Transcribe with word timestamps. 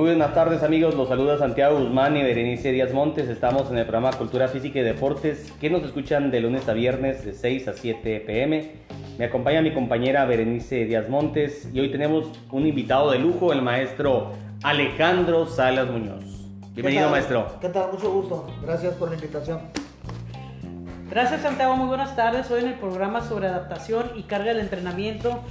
Muy 0.00 0.08
buenas 0.08 0.32
tardes 0.32 0.62
amigos, 0.62 0.94
los 0.94 1.08
saluda 1.08 1.36
Santiago 1.36 1.78
Guzmán 1.78 2.16
y 2.16 2.22
Berenice 2.22 2.72
Díaz 2.72 2.94
Montes. 2.94 3.28
Estamos 3.28 3.70
en 3.70 3.76
el 3.76 3.84
programa 3.84 4.10
Cultura 4.16 4.48
Física 4.48 4.78
y 4.78 4.82
Deportes 4.82 5.52
que 5.60 5.68
nos 5.68 5.82
escuchan 5.82 6.30
de 6.30 6.40
lunes 6.40 6.66
a 6.70 6.72
viernes 6.72 7.22
de 7.22 7.34
6 7.34 7.68
a 7.68 7.74
7 7.74 8.24
pm. 8.26 8.76
Me 9.18 9.26
acompaña 9.26 9.60
mi 9.60 9.74
compañera 9.74 10.24
Berenice 10.24 10.86
Díaz 10.86 11.10
Montes 11.10 11.68
y 11.70 11.80
hoy 11.80 11.90
tenemos 11.90 12.30
un 12.50 12.66
invitado 12.66 13.10
de 13.10 13.18
lujo, 13.18 13.52
el 13.52 13.60
maestro 13.60 14.32
Alejandro 14.62 15.46
Salas 15.46 15.90
Muñoz. 15.90 16.24
Bienvenido 16.72 17.10
maestro. 17.10 17.58
¿Qué 17.60 17.68
tal? 17.68 17.92
Mucho 17.92 18.10
gusto. 18.10 18.46
Gracias 18.62 18.94
por 18.94 19.10
la 19.10 19.16
invitación. 19.16 19.60
Gracias 21.10 21.42
Santiago, 21.42 21.76
muy 21.76 21.88
buenas 21.88 22.16
tardes. 22.16 22.50
Hoy 22.50 22.62
en 22.62 22.68
el 22.68 22.78
programa 22.78 23.20
sobre 23.20 23.48
adaptación 23.48 24.12
y 24.16 24.22
carga 24.22 24.54
del 24.54 24.60
entrenamiento 24.60 25.42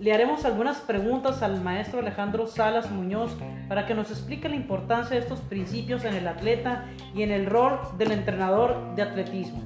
le 0.00 0.12
haremos 0.12 0.44
algunas 0.44 0.78
preguntas 0.78 1.42
al 1.42 1.60
maestro 1.60 1.98
Alejandro 1.98 2.46
Salas 2.46 2.90
Muñoz 2.90 3.36
para 3.68 3.84
que 3.86 3.94
nos 3.94 4.10
explique 4.10 4.48
la 4.48 4.54
importancia 4.54 5.16
de 5.16 5.22
estos 5.22 5.40
principios 5.40 6.04
en 6.04 6.14
el 6.14 6.28
atleta 6.28 6.84
y 7.14 7.22
en 7.22 7.32
el 7.32 7.46
rol 7.46 7.80
del 7.98 8.12
entrenador 8.12 8.94
de 8.94 9.02
atletismo. 9.02 9.62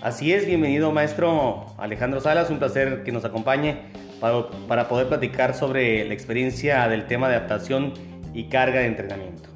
Así 0.00 0.32
es, 0.32 0.46
bienvenido 0.46 0.90
maestro 0.90 1.66
Alejandro 1.78 2.20
Salas, 2.20 2.50
un 2.50 2.58
placer 2.58 3.04
que 3.04 3.12
nos 3.12 3.24
acompañe 3.24 3.82
para, 4.20 4.48
para 4.66 4.88
poder 4.88 5.08
platicar 5.08 5.54
sobre 5.54 6.04
la 6.06 6.14
experiencia 6.14 6.88
del 6.88 7.06
tema 7.06 7.28
de 7.28 7.36
adaptación 7.36 7.92
y 8.32 8.48
carga 8.48 8.80
de 8.80 8.86
entrenamiento. 8.86 9.50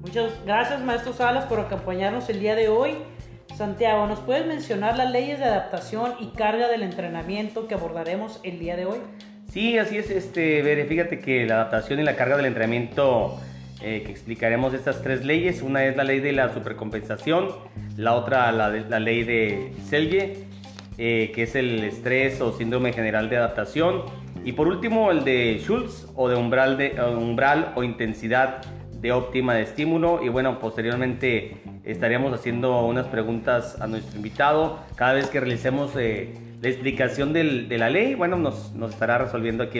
Muchas 0.00 0.32
gracias 0.46 0.80
maestro 0.80 1.12
Salas 1.12 1.44
por 1.46 1.58
acompañarnos 1.58 2.28
el 2.28 2.38
día 2.38 2.54
de 2.54 2.68
hoy. 2.68 2.94
Santiago, 3.56 4.06
¿nos 4.08 4.18
puedes 4.18 4.46
mencionar 4.46 4.96
las 4.96 5.12
leyes 5.12 5.38
de 5.38 5.44
adaptación 5.44 6.14
y 6.18 6.26
carga 6.36 6.66
del 6.66 6.82
entrenamiento 6.82 7.68
que 7.68 7.74
abordaremos 7.74 8.40
el 8.42 8.58
día 8.58 8.74
de 8.74 8.86
hoy? 8.86 8.98
Sí, 9.48 9.78
así 9.78 9.96
es, 9.96 10.10
este, 10.10 10.84
fíjate 10.88 11.20
que 11.20 11.46
la 11.46 11.54
adaptación 11.54 12.00
y 12.00 12.02
la 12.02 12.16
carga 12.16 12.36
del 12.36 12.46
entrenamiento 12.46 13.38
eh, 13.80 14.02
que 14.04 14.10
explicaremos 14.10 14.74
estas 14.74 15.02
tres 15.02 15.24
leyes, 15.24 15.62
una 15.62 15.84
es 15.84 15.96
la 15.96 16.02
ley 16.02 16.18
de 16.18 16.32
la 16.32 16.52
supercompensación, 16.52 17.48
la 17.96 18.14
otra 18.14 18.50
la, 18.50 18.70
la 18.70 18.98
ley 18.98 19.22
de 19.22 19.72
Selye, 19.88 20.46
eh, 20.98 21.30
que 21.32 21.44
es 21.44 21.54
el 21.54 21.84
estrés 21.84 22.40
o 22.40 22.52
síndrome 22.52 22.92
general 22.92 23.30
de 23.30 23.36
adaptación, 23.36 24.02
y 24.44 24.52
por 24.52 24.66
último 24.66 25.12
el 25.12 25.22
de 25.22 25.60
Schultz 25.62 26.08
o 26.16 26.28
de 26.28 26.34
umbral, 26.34 26.76
de, 26.76 27.00
umbral 27.16 27.72
o 27.76 27.84
intensidad 27.84 28.62
de 29.04 29.12
óptima 29.12 29.52
de 29.52 29.64
estímulo 29.64 30.24
y 30.24 30.30
bueno, 30.30 30.58
posteriormente 30.58 31.58
estaríamos 31.84 32.32
haciendo 32.32 32.86
unas 32.86 33.06
preguntas 33.06 33.78
a 33.78 33.86
nuestro 33.86 34.16
invitado 34.16 34.78
cada 34.96 35.12
vez 35.12 35.28
que 35.28 35.40
realicemos 35.40 35.90
eh, 35.94 36.32
la 36.62 36.70
explicación 36.70 37.34
del, 37.34 37.68
de 37.68 37.76
la 37.76 37.90
ley. 37.90 38.14
Bueno, 38.14 38.36
nos, 38.38 38.72
estará 38.90 39.18
resolviendo 39.18 39.64
aquí 39.64 39.78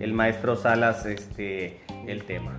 el, 0.00 0.12
maestro 0.12 0.56
Salas 0.56 1.06
este, 1.06 1.78
el 2.08 2.24
tema. 2.24 2.58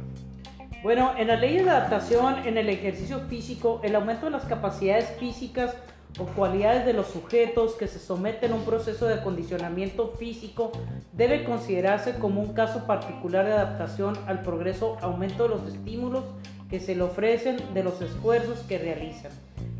Bueno, 0.83 1.11
en 1.17 1.27
las 1.27 1.41
leyes 1.41 1.65
de 1.65 1.71
adaptación, 1.71 2.47
en 2.47 2.57
el 2.57 2.69
ejercicio 2.69 3.19
físico, 3.27 3.81
el 3.83 3.93
aumento 3.93 4.27
de 4.27 4.31
las 4.31 4.45
capacidades 4.45 5.17
físicas 5.19 5.75
o 6.17 6.25
cualidades 6.25 6.85
de 6.85 6.93
los 6.93 7.07
sujetos 7.07 7.73
que 7.73 7.87
se 7.87 7.99
someten 7.99 8.51
a 8.51 8.55
un 8.55 8.65
proceso 8.65 9.05
de 9.05 9.15
acondicionamiento 9.15 10.13
físico 10.17 10.71
debe 11.13 11.43
considerarse 11.43 12.15
como 12.15 12.41
un 12.41 12.53
caso 12.53 12.87
particular 12.87 13.45
de 13.45 13.53
adaptación 13.53 14.17
al 14.25 14.41
progreso 14.41 14.97
aumento 15.01 15.43
de 15.43 15.49
los 15.49 15.67
estímulos 15.67 16.23
que 16.69 16.79
se 16.79 16.95
le 16.95 17.03
ofrecen 17.03 17.57
de 17.73 17.83
los 17.83 18.01
esfuerzos 18.01 18.59
que 18.61 18.79
realizan. 18.79 19.31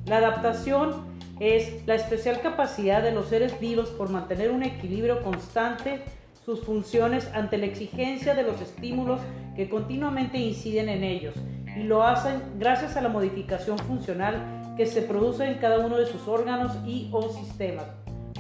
La 0.06 0.18
adaptación 0.18 1.06
es 1.40 1.86
la 1.88 1.96
especial 1.96 2.42
capacidad 2.42 3.02
de 3.02 3.12
los 3.12 3.28
seres 3.28 3.60
vivos 3.60 3.90
por 3.90 4.10
mantener 4.10 4.52
un 4.52 4.64
equilibrio 4.64 5.24
constante 5.24 6.02
sus 6.46 6.62
funciones 6.62 7.30
ante 7.34 7.58
la 7.58 7.66
exigencia 7.66 8.34
de 8.34 8.44
los 8.44 8.60
estímulos 8.62 9.20
que 9.56 9.70
continuamente 9.70 10.38
inciden 10.38 10.90
en 10.90 11.04
ellos 11.04 11.36
y 11.76 11.84
lo 11.84 12.04
hacen 12.04 12.42
gracias 12.58 12.98
a 12.98 13.02
la 13.02 13.10
modificación 13.10 13.78
funcional 13.78 14.59
que 14.80 14.86
se 14.86 15.02
produce 15.02 15.46
en 15.46 15.56
cada 15.56 15.80
uno 15.80 15.98
de 15.98 16.06
sus 16.06 16.26
órganos 16.26 16.72
y 16.88 17.10
o 17.12 17.34
sistemas. 17.34 17.84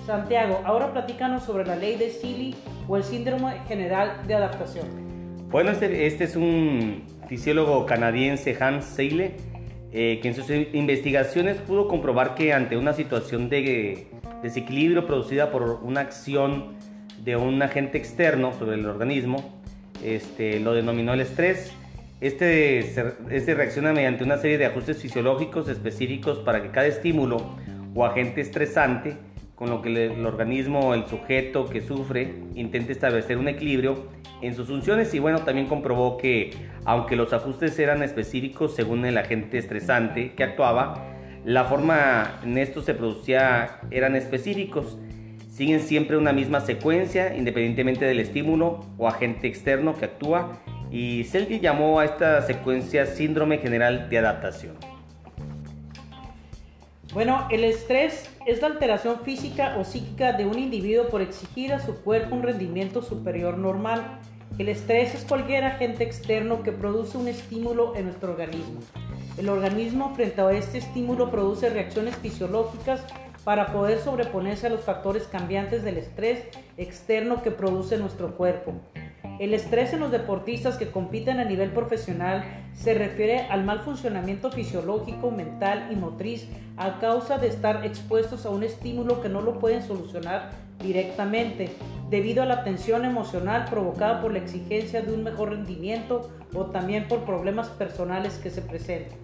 Santiago, 0.05 0.61
ahora 0.63 0.94
platícanos 0.94 1.44
sobre 1.44 1.66
la 1.66 1.75
ley 1.75 1.97
de 1.97 2.11
Seeley 2.11 2.55
o 2.88 2.95
el 2.95 3.03
síndrome 3.03 3.55
general 3.67 4.25
de 4.25 4.35
adaptación. 4.35 4.88
Bueno, 5.51 5.72
este, 5.72 6.07
este 6.07 6.23
es 6.23 6.38
un 6.38 7.03
fisiólogo 7.27 7.85
canadiense, 7.85 8.55
Hans 8.57 8.85
Seyle, 8.85 9.35
eh, 9.91 10.19
que 10.22 10.29
en 10.29 10.33
sus 10.33 10.50
investigaciones 10.50 11.57
pudo 11.57 11.89
comprobar 11.89 12.35
que 12.35 12.53
ante 12.53 12.77
una 12.77 12.94
situación 12.94 13.50
de 13.50 14.07
desequilibrio 14.41 15.06
producida 15.06 15.51
por 15.51 15.81
una 15.83 16.00
acción 16.00 16.77
de 17.21 17.35
un 17.35 17.61
agente 17.61 17.97
externo 17.97 18.53
sobre 18.53 18.75
el 18.75 18.85
organismo, 18.85 19.59
este, 20.06 20.61
lo 20.61 20.73
denominó 20.73 21.13
el 21.13 21.19
estrés, 21.19 21.73
este, 22.22 22.80
este 23.30 23.53
reacciona 23.53 23.94
mediante 23.94 24.24
una 24.24 24.38
serie 24.38 24.57
de 24.57 24.66
ajustes 24.66 25.02
fisiológicos 25.02 25.69
específicos 25.69 26.40
para 26.40 26.62
que 26.62 26.69
cada 26.69 26.88
estímulo 26.88 27.56
o 27.96 28.06
agente 28.06 28.41
estresante 28.41 29.16
con 29.56 29.69
lo 29.69 29.81
que 29.81 29.90
el 29.90 30.25
organismo 30.25 30.80
o 30.80 30.94
el 30.94 31.06
sujeto 31.07 31.69
que 31.69 31.81
sufre 31.81 32.34
intente 32.56 32.94
establecer 32.94 33.38
un 33.38 33.50
equilibrio 33.50 34.07
en 34.41 34.56
sus 34.56 34.68
funciones 34.68 35.13
y 35.13 35.19
bueno, 35.19 35.40
también 35.40 35.68
comprobó 35.68 36.18
que 36.18 36.52
aunque 36.85 37.18
los 37.18 37.34
ajustes 37.34 37.78
eran 37.78 38.02
específicos 38.02 38.74
según 38.74 39.06
el 39.06 39.18
agente 39.18 39.57
estresante 39.57 40.34
que 40.34 40.44
actuaba, 40.44 41.06
la 41.46 41.66
forma 41.66 42.40
en 42.44 42.57
esto 42.57 42.81
se 42.81 42.94
producía 42.94 43.80
eran 43.91 44.16
específicos. 44.16 44.97
Siguen 45.50 45.81
siempre 45.81 46.16
una 46.16 46.31
misma 46.31 46.62
secuencia 46.62 47.36
independientemente 47.36 48.06
del 48.06 48.19
estímulo 48.19 48.86
o 48.97 49.07
agente 49.07 49.47
externo 49.47 49.97
que 49.97 50.06
actúa 50.06 50.62
y 50.91 51.23
Selye 51.25 51.59
llamó 51.59 52.00
a 52.00 52.05
esta 52.05 52.41
secuencia 52.41 53.05
síndrome 53.05 53.59
general 53.59 54.09
de 54.09 54.17
adaptación. 54.17 54.75
Bueno, 57.13 57.47
el 57.50 57.63
estrés 57.63 58.29
es 58.45 58.61
la 58.61 58.67
alteración 58.67 59.22
física 59.22 59.77
o 59.79 59.83
psíquica 59.83 60.33
de 60.33 60.45
un 60.45 60.59
individuo 60.59 61.09
por 61.09 61.22
exigir 61.22 61.73
a 61.73 61.79
su 61.79 61.95
cuerpo 62.03 62.35
un 62.35 62.44
rendimiento 62.44 63.01
superior 63.01 63.57
normal. 63.57 64.19
El 64.59 64.69
estrés 64.69 65.16
es 65.16 65.23
cualquier 65.23 65.63
agente 65.63 66.03
externo 66.03 66.61
que 66.61 66.72
produce 66.72 67.17
un 67.17 67.27
estímulo 67.27 67.95
en 67.95 68.06
nuestro 68.06 68.31
organismo. 68.31 68.81
El 69.38 69.50
organismo 69.50 70.13
frente 70.16 70.41
a 70.41 70.51
este 70.51 70.77
estímulo 70.77 71.31
produce 71.31 71.69
reacciones 71.69 72.16
fisiológicas 72.17 73.03
para 73.44 73.73
poder 73.73 74.00
sobreponerse 74.00 74.67
a 74.67 74.69
los 74.69 74.81
factores 74.81 75.23
cambiantes 75.23 75.83
del 75.83 75.97
estrés 75.97 76.44
externo 76.77 77.41
que 77.41 77.50
produce 77.50 77.97
nuestro 77.97 78.35
cuerpo. 78.35 78.73
El 79.39 79.53
estrés 79.53 79.94
en 79.94 80.01
los 80.01 80.11
deportistas 80.11 80.75
que 80.75 80.91
compiten 80.91 81.39
a 81.39 81.45
nivel 81.45 81.69
profesional 81.69 82.44
se 82.73 82.94
refiere 82.94 83.44
al 83.50 83.63
mal 83.63 83.79
funcionamiento 83.79 84.51
fisiológico, 84.51 85.31
mental 85.31 85.88
y 85.89 85.95
motriz 85.95 86.50
a 86.75 87.00
causa 87.00 87.38
de 87.38 87.47
estar 87.47 87.85
expuestos 87.85 88.45
a 88.45 88.50
un 88.50 88.63
estímulo 88.63 89.22
que 89.22 89.29
no 89.29 89.39
lo 89.39 89.57
pueden 89.57 89.81
solucionar 89.81 90.50
directamente, 90.83 91.69
debido 92.09 92.44
a 92.44 92.45
la 92.45 92.66
tensión 92.66 93.05
emocional 93.05 93.63
provocada 93.69 94.22
por 94.22 94.33
la 94.33 94.39
exigencia 94.39 95.01
de 95.01 95.13
un 95.13 95.23
mejor 95.23 95.51
rendimiento 95.51 96.29
o 96.53 96.66
también 96.66 97.07
por 97.07 97.23
problemas 97.23 97.69
personales 97.69 98.38
que 98.44 98.50
se 98.50 98.61
presentan. 98.61 99.17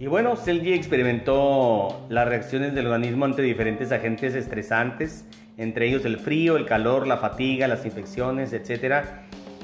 Y 0.00 0.08
bueno, 0.08 0.34
Selgi 0.34 0.72
experimentó 0.72 2.04
las 2.08 2.26
reacciones 2.26 2.74
del 2.74 2.88
organismo 2.88 3.26
ante 3.26 3.42
diferentes 3.42 3.92
agentes 3.92 4.34
estresantes, 4.34 5.24
entre 5.56 5.86
ellos 5.86 6.04
el 6.04 6.18
frío, 6.18 6.56
el 6.56 6.66
calor, 6.66 7.06
la 7.06 7.18
fatiga, 7.18 7.68
las 7.68 7.84
infecciones, 7.86 8.52
etc 8.52 9.04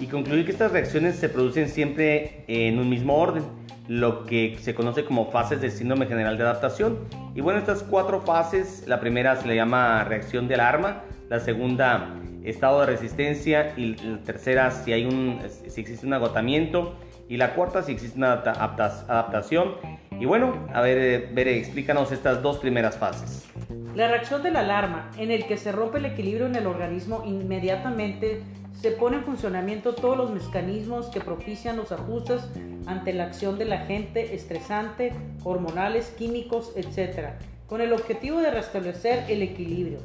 y 0.00 0.06
concluir 0.06 0.44
que 0.44 0.53
estas 0.53 0.72
reacciones 0.72 1.16
se 1.16 1.28
producen 1.28 1.69
siempre 1.69 2.44
en 2.47 2.78
un 2.78 2.88
mismo 2.88 3.16
orden, 3.16 3.44
lo 3.88 4.25
que 4.25 4.56
se 4.60 4.75
conoce 4.75 5.04
como 5.04 5.31
fases 5.31 5.60
del 5.60 5.70
síndrome 5.70 6.06
general 6.06 6.36
de 6.36 6.44
adaptación. 6.44 6.98
Y 7.34 7.41
bueno, 7.41 7.59
estas 7.59 7.82
cuatro 7.82 8.20
fases, 8.20 8.84
la 8.86 9.00
primera 9.00 9.36
se 9.36 9.48
le 9.48 9.56
llama 9.56 10.04
reacción 10.04 10.47
de 10.47 10.54
alarma, 10.54 11.03
la 11.28 11.41
segunda 11.41 12.15
estado 12.45 12.80
de 12.80 12.86
resistencia 12.86 13.74
y 13.77 13.95
la 13.97 14.18
tercera 14.22 14.71
si, 14.71 14.92
hay 14.92 15.04
un, 15.04 15.41
si 15.68 15.80
existe 15.80 16.06
un 16.06 16.15
agotamiento 16.15 16.97
y 17.28 17.36
la 17.36 17.54
cuarta 17.54 17.83
si 17.83 17.92
existe 17.92 18.18
una 18.18 18.33
adaptación. 18.33 19.74
Y 20.18 20.24
bueno, 20.24 20.66
a 20.72 20.80
ver, 20.80 21.28
Bere, 21.33 21.59
explícanos 21.59 22.12
estas 22.12 22.42
dos 22.42 22.59
primeras 22.59 22.97
fases. 22.97 23.48
La 23.95 24.09
reacción 24.09 24.42
de 24.42 24.50
la 24.50 24.60
alarma, 24.60 25.10
en 25.18 25.30
el 25.30 25.47
que 25.47 25.56
se 25.56 25.72
rompe 25.72 25.98
el 25.98 26.06
equilibrio 26.06 26.47
en 26.47 26.56
el 26.56 26.66
organismo 26.66 27.22
inmediatamente 27.27 28.42
se 28.80 28.92
pone 28.92 29.16
en 29.16 29.25
funcionamiento 29.25 29.95
todos 29.95 30.16
los 30.16 30.30
mecanismos 30.30 31.07
que 31.07 31.21
propician 31.21 31.77
los 31.77 31.91
ajustes 31.91 32.42
ante 32.86 33.13
la 33.13 33.25
acción 33.25 33.59
del 33.59 33.72
agente 33.72 34.34
estresante, 34.34 35.13
hormonales, 35.42 36.15
químicos, 36.16 36.72
etc., 36.77 37.30
con 37.66 37.80
el 37.80 37.92
objetivo 37.92 38.41
de 38.41 38.51
restablecer 38.51 39.25
el 39.28 39.42
equilibrio. 39.42 39.98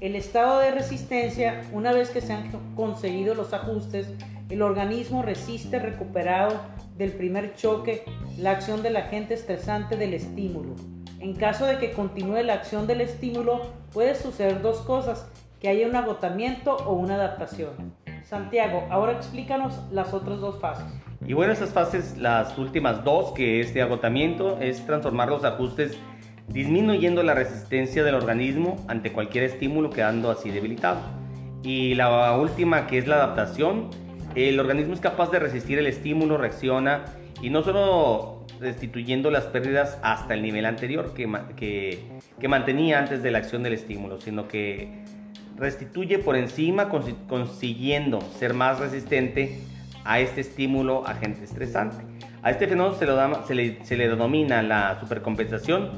El 0.00 0.16
estado 0.16 0.60
de 0.60 0.70
resistencia, 0.70 1.62
una 1.72 1.92
vez 1.92 2.10
que 2.10 2.20
se 2.20 2.32
han 2.32 2.50
conseguido 2.74 3.34
los 3.34 3.52
ajustes, 3.52 4.08
el 4.48 4.62
organismo 4.62 5.22
resiste 5.22 5.78
recuperado 5.78 6.60
del 6.96 7.12
primer 7.12 7.54
choque 7.54 8.04
la 8.38 8.52
acción 8.52 8.82
del 8.82 8.96
agente 8.96 9.34
estresante 9.34 9.96
del 9.96 10.14
estímulo. 10.14 10.74
En 11.20 11.34
caso 11.34 11.66
de 11.66 11.78
que 11.78 11.92
continúe 11.92 12.42
la 12.42 12.54
acción 12.54 12.86
del 12.86 13.02
estímulo, 13.02 13.62
puede 13.92 14.14
suceder 14.14 14.62
dos 14.62 14.78
cosas, 14.80 15.26
que 15.60 15.68
haya 15.68 15.86
un 15.86 15.96
agotamiento 15.96 16.76
o 16.76 16.94
una 16.94 17.14
adaptación. 17.14 17.94
Santiago, 18.26 18.88
ahora 18.90 19.12
explícanos 19.12 19.80
las 19.92 20.12
otras 20.12 20.40
dos 20.40 20.58
fases. 20.58 20.84
Y 21.24 21.32
bueno, 21.32 21.52
estas 21.52 21.72
fases, 21.72 22.18
las 22.18 22.58
últimas 22.58 23.04
dos, 23.04 23.32
que 23.32 23.60
es 23.60 23.72
de 23.72 23.82
agotamiento, 23.82 24.58
es 24.60 24.84
transformar 24.84 25.28
los 25.28 25.44
ajustes 25.44 25.96
disminuyendo 26.48 27.22
la 27.22 27.34
resistencia 27.34 28.02
del 28.02 28.16
organismo 28.16 28.84
ante 28.88 29.12
cualquier 29.12 29.44
estímulo 29.44 29.90
quedando 29.90 30.30
así 30.30 30.50
debilitado. 30.50 30.98
Y 31.62 31.94
la 31.94 32.36
última, 32.36 32.88
que 32.88 32.98
es 32.98 33.06
la 33.06 33.14
adaptación, 33.16 33.90
el 34.34 34.58
organismo 34.58 34.94
es 34.94 35.00
capaz 35.00 35.30
de 35.30 35.38
resistir 35.38 35.78
el 35.78 35.86
estímulo, 35.86 36.36
reacciona 36.36 37.04
y 37.40 37.50
no 37.50 37.62
solo 37.62 38.44
restituyendo 38.60 39.30
las 39.30 39.44
pérdidas 39.44 40.00
hasta 40.02 40.34
el 40.34 40.42
nivel 40.42 40.66
anterior 40.66 41.14
que, 41.14 41.28
que 42.40 42.48
mantenía 42.48 42.98
antes 42.98 43.22
de 43.22 43.30
la 43.30 43.38
acción 43.38 43.62
del 43.62 43.74
estímulo, 43.74 44.20
sino 44.20 44.48
que 44.48 45.04
restituye 45.56 46.18
por 46.18 46.36
encima 46.36 46.88
consiguiendo 46.88 48.20
ser 48.20 48.54
más 48.54 48.78
resistente 48.78 49.58
a 50.04 50.20
este 50.20 50.40
estímulo 50.40 51.06
agente 51.06 51.44
estresante. 51.44 52.04
A 52.42 52.50
este 52.50 52.68
fenómeno 52.68 52.96
se, 53.44 53.54
le, 53.54 54.08
denomina 54.08 54.62
la 54.62 55.00
supercompensación, 55.00 55.90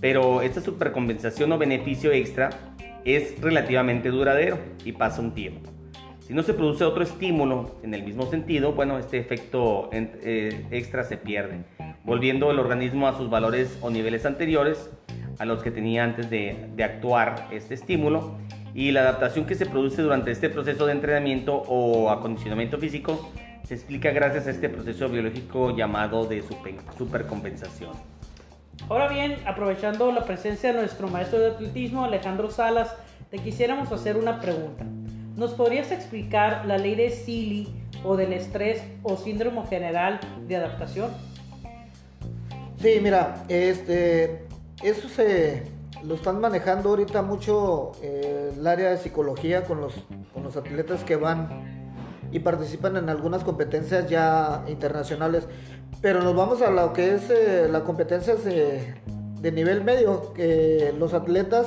pero 0.00 0.42
esta 0.42 0.60
supercompensación 0.60 1.50
o 1.52 1.58
beneficio 1.58 2.12
extra 2.12 2.50
es 3.04 3.40
relativamente 3.40 4.10
duradero 4.10 4.58
y 4.84 4.92
pasa 4.92 5.20
un 5.20 5.32
tiempo. 5.32 5.70
Si 6.20 6.32
no 6.32 6.44
se 6.44 6.54
produce 6.54 6.84
otro 6.84 7.02
estímulo 7.02 7.80
en 7.82 7.92
el 7.92 8.04
mismo 8.04 8.26
sentido, 8.26 8.72
bueno, 8.72 8.98
este 8.98 9.18
efecto 9.18 9.90
eh, 9.92 10.64
extra 10.70 11.02
se 11.02 11.16
pierde, 11.16 11.64
volviendo 12.04 12.52
el 12.52 12.60
organismo 12.60 13.08
a 13.08 13.16
sus 13.16 13.28
valores 13.28 13.76
o 13.80 13.90
niveles 13.90 14.24
anteriores 14.26 14.90
a 15.40 15.44
los 15.44 15.60
que 15.62 15.72
tenía 15.72 16.04
antes 16.04 16.30
de 16.30 16.84
actuar 16.84 17.48
este 17.50 17.74
estímulo 17.74 18.36
y 18.74 18.92
la 18.92 19.00
adaptación 19.00 19.46
que 19.46 19.54
se 19.54 19.66
produce 19.66 20.02
durante 20.02 20.30
este 20.30 20.48
proceso 20.50 20.86
de 20.86 20.92
entrenamiento 20.92 21.56
o 21.56 22.10
acondicionamiento 22.10 22.78
físico 22.78 23.30
se 23.64 23.74
explica 23.74 24.10
gracias 24.10 24.46
a 24.46 24.50
este 24.50 24.68
proceso 24.68 25.08
biológico 25.08 25.76
llamado 25.76 26.26
de 26.26 26.42
supercompensación. 26.96 27.92
Ahora 28.88 29.08
bien, 29.08 29.36
aprovechando 29.46 30.10
la 30.10 30.24
presencia 30.24 30.72
de 30.72 30.80
nuestro 30.80 31.08
maestro 31.08 31.38
de 31.38 31.50
atletismo, 31.52 32.04
Alejandro 32.04 32.50
Salas, 32.50 32.94
te 33.30 33.38
quisiéramos 33.38 33.92
hacer 33.92 34.16
una 34.16 34.40
pregunta. 34.40 34.84
¿Nos 35.36 35.52
podrías 35.52 35.92
explicar 35.92 36.66
la 36.66 36.78
ley 36.78 36.96
de 36.96 37.10
Seeley 37.10 37.68
o 38.04 38.16
del 38.16 38.32
estrés 38.32 38.82
o 39.02 39.16
síndrome 39.16 39.64
general 39.68 40.18
de 40.48 40.56
adaptación? 40.56 41.10
Sí, 42.80 42.98
mira, 43.00 43.44
este, 43.48 44.42
eso 44.82 45.08
se 45.08 45.62
lo 46.04 46.14
están 46.14 46.40
manejando 46.40 46.90
ahorita 46.90 47.22
mucho 47.22 47.92
eh, 48.02 48.52
el 48.56 48.66
área 48.66 48.90
de 48.90 48.98
psicología 48.98 49.64
con 49.64 49.80
los, 49.80 49.94
con 50.32 50.42
los 50.42 50.56
atletas 50.56 51.04
que 51.04 51.16
van 51.16 51.88
y 52.32 52.38
participan 52.40 52.96
en 52.96 53.08
algunas 53.08 53.44
competencias 53.44 54.08
ya 54.08 54.64
internacionales. 54.68 55.46
Pero 56.00 56.22
nos 56.22 56.34
vamos 56.34 56.62
a 56.62 56.70
lo 56.70 56.92
que 56.92 57.14
es 57.14 57.28
eh, 57.30 57.68
las 57.70 57.82
competencias 57.82 58.44
de, 58.44 58.94
nivel 59.52 59.84
medio, 59.84 60.32
que 60.32 60.94
los 60.98 61.12
atletas, 61.12 61.66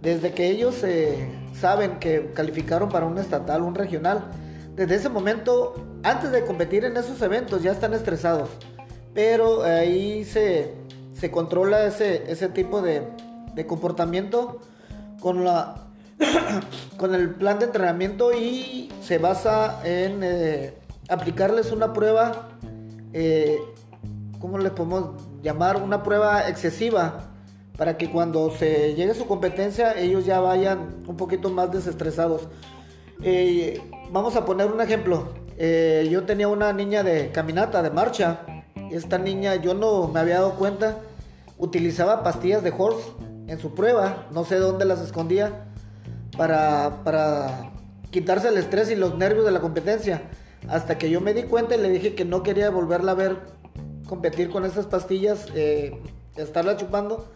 desde 0.00 0.32
que 0.32 0.48
ellos 0.48 0.82
eh, 0.82 1.28
saben 1.52 1.98
que 1.98 2.30
calificaron 2.34 2.88
para 2.88 3.06
un 3.06 3.18
estatal, 3.18 3.62
un 3.62 3.74
regional, 3.74 4.24
desde 4.74 4.96
ese 4.96 5.08
momento, 5.08 5.74
antes 6.02 6.32
de 6.32 6.44
competir 6.44 6.84
en 6.84 6.96
esos 6.96 7.20
eventos, 7.22 7.62
ya 7.62 7.70
están 7.70 7.94
estresados. 7.94 8.48
Pero 9.12 9.62
ahí 9.62 10.24
se, 10.24 10.72
se 11.12 11.30
controla 11.30 11.84
ese, 11.84 12.24
ese 12.28 12.48
tipo 12.48 12.82
de, 12.82 13.02
de 13.54 13.66
comportamiento 13.66 14.60
con 15.20 15.44
la 15.44 15.84
con 16.96 17.14
el 17.14 17.30
plan 17.34 17.58
de 17.58 17.66
entrenamiento 17.66 18.32
y 18.32 18.90
se 19.02 19.18
basa 19.18 19.80
en 19.84 20.20
eh, 20.22 20.74
aplicarles 21.08 21.72
una 21.72 21.92
prueba, 21.92 22.48
eh, 23.12 23.58
¿cómo 24.40 24.58
le 24.58 24.70
podemos 24.70 25.10
llamar? 25.42 25.82
Una 25.82 26.02
prueba 26.02 26.48
excesiva 26.48 27.30
para 27.76 27.96
que 27.96 28.10
cuando 28.10 28.50
se 28.50 28.94
llegue 28.94 29.14
su 29.14 29.26
competencia 29.26 29.98
ellos 29.98 30.24
ya 30.24 30.40
vayan 30.40 31.02
un 31.06 31.16
poquito 31.16 31.50
más 31.50 31.72
desestresados. 31.72 32.42
Eh, 33.22 33.80
vamos 34.10 34.36
a 34.36 34.44
poner 34.44 34.70
un 34.70 34.80
ejemplo. 34.80 35.32
yo 36.10 36.24
tenía 36.24 36.48
una 36.48 36.72
niña 36.72 37.02
de 37.02 37.30
caminata, 37.30 37.82
de 37.82 37.90
marcha. 37.90 38.40
Esta 38.90 39.18
niña 39.18 39.56
yo 39.56 39.74
no 39.74 40.08
me 40.08 40.20
había 40.20 40.36
dado 40.36 40.54
cuenta. 40.54 40.98
Utilizaba 41.58 42.22
pastillas 42.22 42.62
de 42.62 42.72
horse 42.76 43.12
en 43.46 43.58
su 43.58 43.74
prueba. 43.74 44.26
No 44.32 44.44
sé 44.44 44.56
dónde 44.56 44.84
las 44.84 45.00
escondía 45.00 45.66
para, 46.36 47.70
quitarse 48.10 48.48
el 48.48 48.58
estrés 48.58 48.90
y 48.90 48.96
los 48.96 49.16
nervios 49.16 49.44
de 49.44 49.50
la 49.50 49.60
competencia. 49.60 50.22
Hasta 50.68 50.96
que 50.98 51.10
yo 51.10 51.20
me 51.20 51.34
di 51.34 51.44
cuenta 51.44 51.74
y 51.74 51.80
le 51.80 51.90
dije 51.90 52.14
que 52.14 52.24
no 52.24 52.42
quería 52.42 52.70
volverla 52.70 53.12
a 53.12 53.14
ver 53.14 53.36
competir 54.06 54.50
con 54.50 54.64
esas 54.64 54.86
pastillas, 54.86 55.46
eh, 55.54 56.00
estarla 56.36 56.76
chupando. 56.76 57.26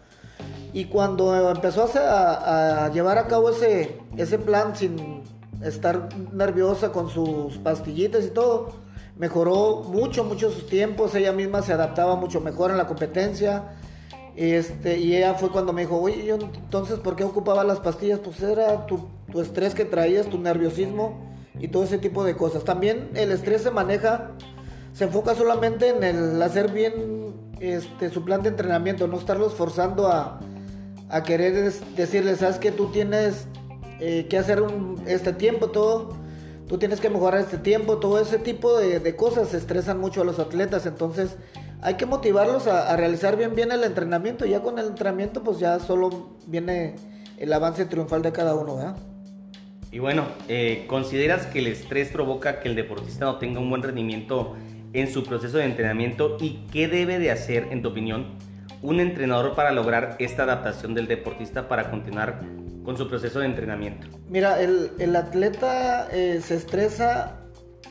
Y 0.72 0.86
cuando 0.86 1.50
empezó 1.50 1.90
a, 1.94 2.90
llevar 2.92 3.18
a 3.18 3.26
cabo 3.26 3.50
ese, 3.50 3.98
ese 4.16 4.38
plan 4.38 4.76
sin 4.76 5.22
estar 5.62 6.08
nerviosa 6.32 6.92
con 6.92 7.08
sus 7.08 7.58
pastillitas 7.58 8.24
y 8.24 8.30
todo, 8.30 8.72
mejoró 9.16 9.82
mucho, 9.88 10.24
mucho 10.24 10.50
sus 10.50 10.66
tiempos, 10.66 11.14
ella 11.14 11.32
misma 11.32 11.62
se 11.62 11.72
adaptaba 11.72 12.16
mucho 12.16 12.40
mejor 12.40 12.70
en 12.70 12.76
la 12.76 12.86
competencia, 12.86 13.64
este, 14.40 14.98
y 14.98 15.16
ella 15.16 15.34
fue 15.34 15.50
cuando 15.50 15.72
me 15.72 15.80
dijo, 15.80 16.00
oye, 16.00 16.24
yo, 16.24 16.36
entonces, 16.36 17.00
¿por 17.00 17.16
qué 17.16 17.24
ocupaba 17.24 17.64
las 17.64 17.80
pastillas? 17.80 18.20
Pues 18.20 18.40
era 18.40 18.86
tu, 18.86 19.08
estrés 19.34 19.74
que 19.74 19.84
traías, 19.84 20.28
tu 20.28 20.38
nerviosismo 20.38 21.18
y 21.58 21.66
todo 21.66 21.82
ese 21.82 21.98
tipo 21.98 22.22
de 22.22 22.36
cosas. 22.36 22.62
También 22.62 23.10
el 23.14 23.32
estrés 23.32 23.62
se 23.62 23.72
maneja, 23.72 24.30
se 24.92 25.04
enfoca 25.04 25.34
solamente 25.34 25.88
en 25.88 26.04
el 26.04 26.40
hacer 26.40 26.70
bien 26.70 27.34
este, 27.58 28.10
su 28.10 28.24
plan 28.24 28.44
de 28.44 28.50
entrenamiento, 28.50 29.08
no 29.08 29.18
estarlos 29.18 29.54
forzando 29.54 30.06
a, 30.06 30.38
a 31.08 31.22
querer 31.24 31.72
decirles, 31.96 32.38
sabes 32.38 32.58
que 32.58 32.70
tú 32.70 32.92
tienes 32.92 33.48
eh, 33.98 34.28
que 34.30 34.38
hacer 34.38 34.62
un, 34.62 35.02
este 35.08 35.32
tiempo, 35.32 35.70
todo, 35.70 36.10
tú 36.68 36.78
tienes 36.78 37.00
que 37.00 37.10
mejorar 37.10 37.40
este 37.40 37.58
tiempo, 37.58 37.98
todo 37.98 38.20
ese 38.20 38.38
tipo 38.38 38.78
de, 38.78 39.00
de 39.00 39.16
cosas 39.16 39.52
estresan 39.52 39.98
mucho 39.98 40.22
a 40.22 40.24
los 40.24 40.38
atletas, 40.38 40.86
entonces 40.86 41.36
hay 41.82 41.94
que 41.94 42.06
motivarlos 42.06 42.66
a, 42.66 42.96
realizar 42.96 43.36
bien 43.36 43.54
bien 43.54 43.72
el 43.72 43.84
entrenamiento. 43.84 44.44
Ya 44.46 44.60
con 44.60 44.78
el 44.78 44.86
entrenamiento, 44.86 45.42
pues 45.42 45.58
ya 45.58 45.78
solo 45.78 46.30
viene 46.46 46.96
el 47.38 47.52
avance 47.52 47.84
triunfal 47.84 48.22
de 48.22 48.32
cada 48.32 48.54
uno, 48.54 48.76
¿verdad? 48.76 48.96
Y 49.90 50.00
bueno, 50.00 50.26
eh, 50.48 50.84
¿consideras 50.86 51.46
que 51.46 51.60
el 51.60 51.68
estrés 51.68 52.10
provoca 52.10 52.60
que 52.60 52.68
el 52.68 52.74
deportista 52.74 53.24
no 53.24 53.36
tenga 53.38 53.60
un 53.60 53.70
buen 53.70 53.82
rendimiento 53.82 54.54
en 54.92 55.10
su 55.10 55.24
proceso 55.24 55.56
de 55.58 55.64
entrenamiento? 55.64 56.36
¿Y 56.40 56.66
qué 56.70 56.88
debe 56.88 57.18
de 57.18 57.30
hacer, 57.30 57.68
en 57.70 57.80
tu 57.80 57.88
opinión, 57.88 58.26
un 58.82 59.00
entrenador 59.00 59.54
para 59.54 59.72
lograr 59.72 60.16
esta 60.18 60.42
adaptación 60.42 60.94
del 60.94 61.06
deportista 61.06 61.68
para 61.68 61.90
continuar 61.90 62.40
con 62.84 62.98
su 62.98 63.08
proceso 63.08 63.40
de 63.40 63.46
entrenamiento? 63.46 64.06
Mira, 64.28 64.60
el, 64.60 65.16
atleta 65.16 66.08
eh, 66.12 66.40
se 66.42 66.56
estresa 66.56 67.37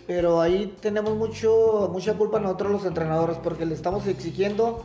pero 0.08 0.42
ahí 0.42 0.74
tenemos 0.82 1.16
mucho, 1.16 1.90
mucha 1.92 2.14
culpa 2.14 2.40
nosotros 2.40 2.72
los 2.72 2.86
entrenadores 2.86 3.38
porque 3.44 3.66
le 3.66 3.76
estamos 3.76 4.08
exigiendo 4.08 4.84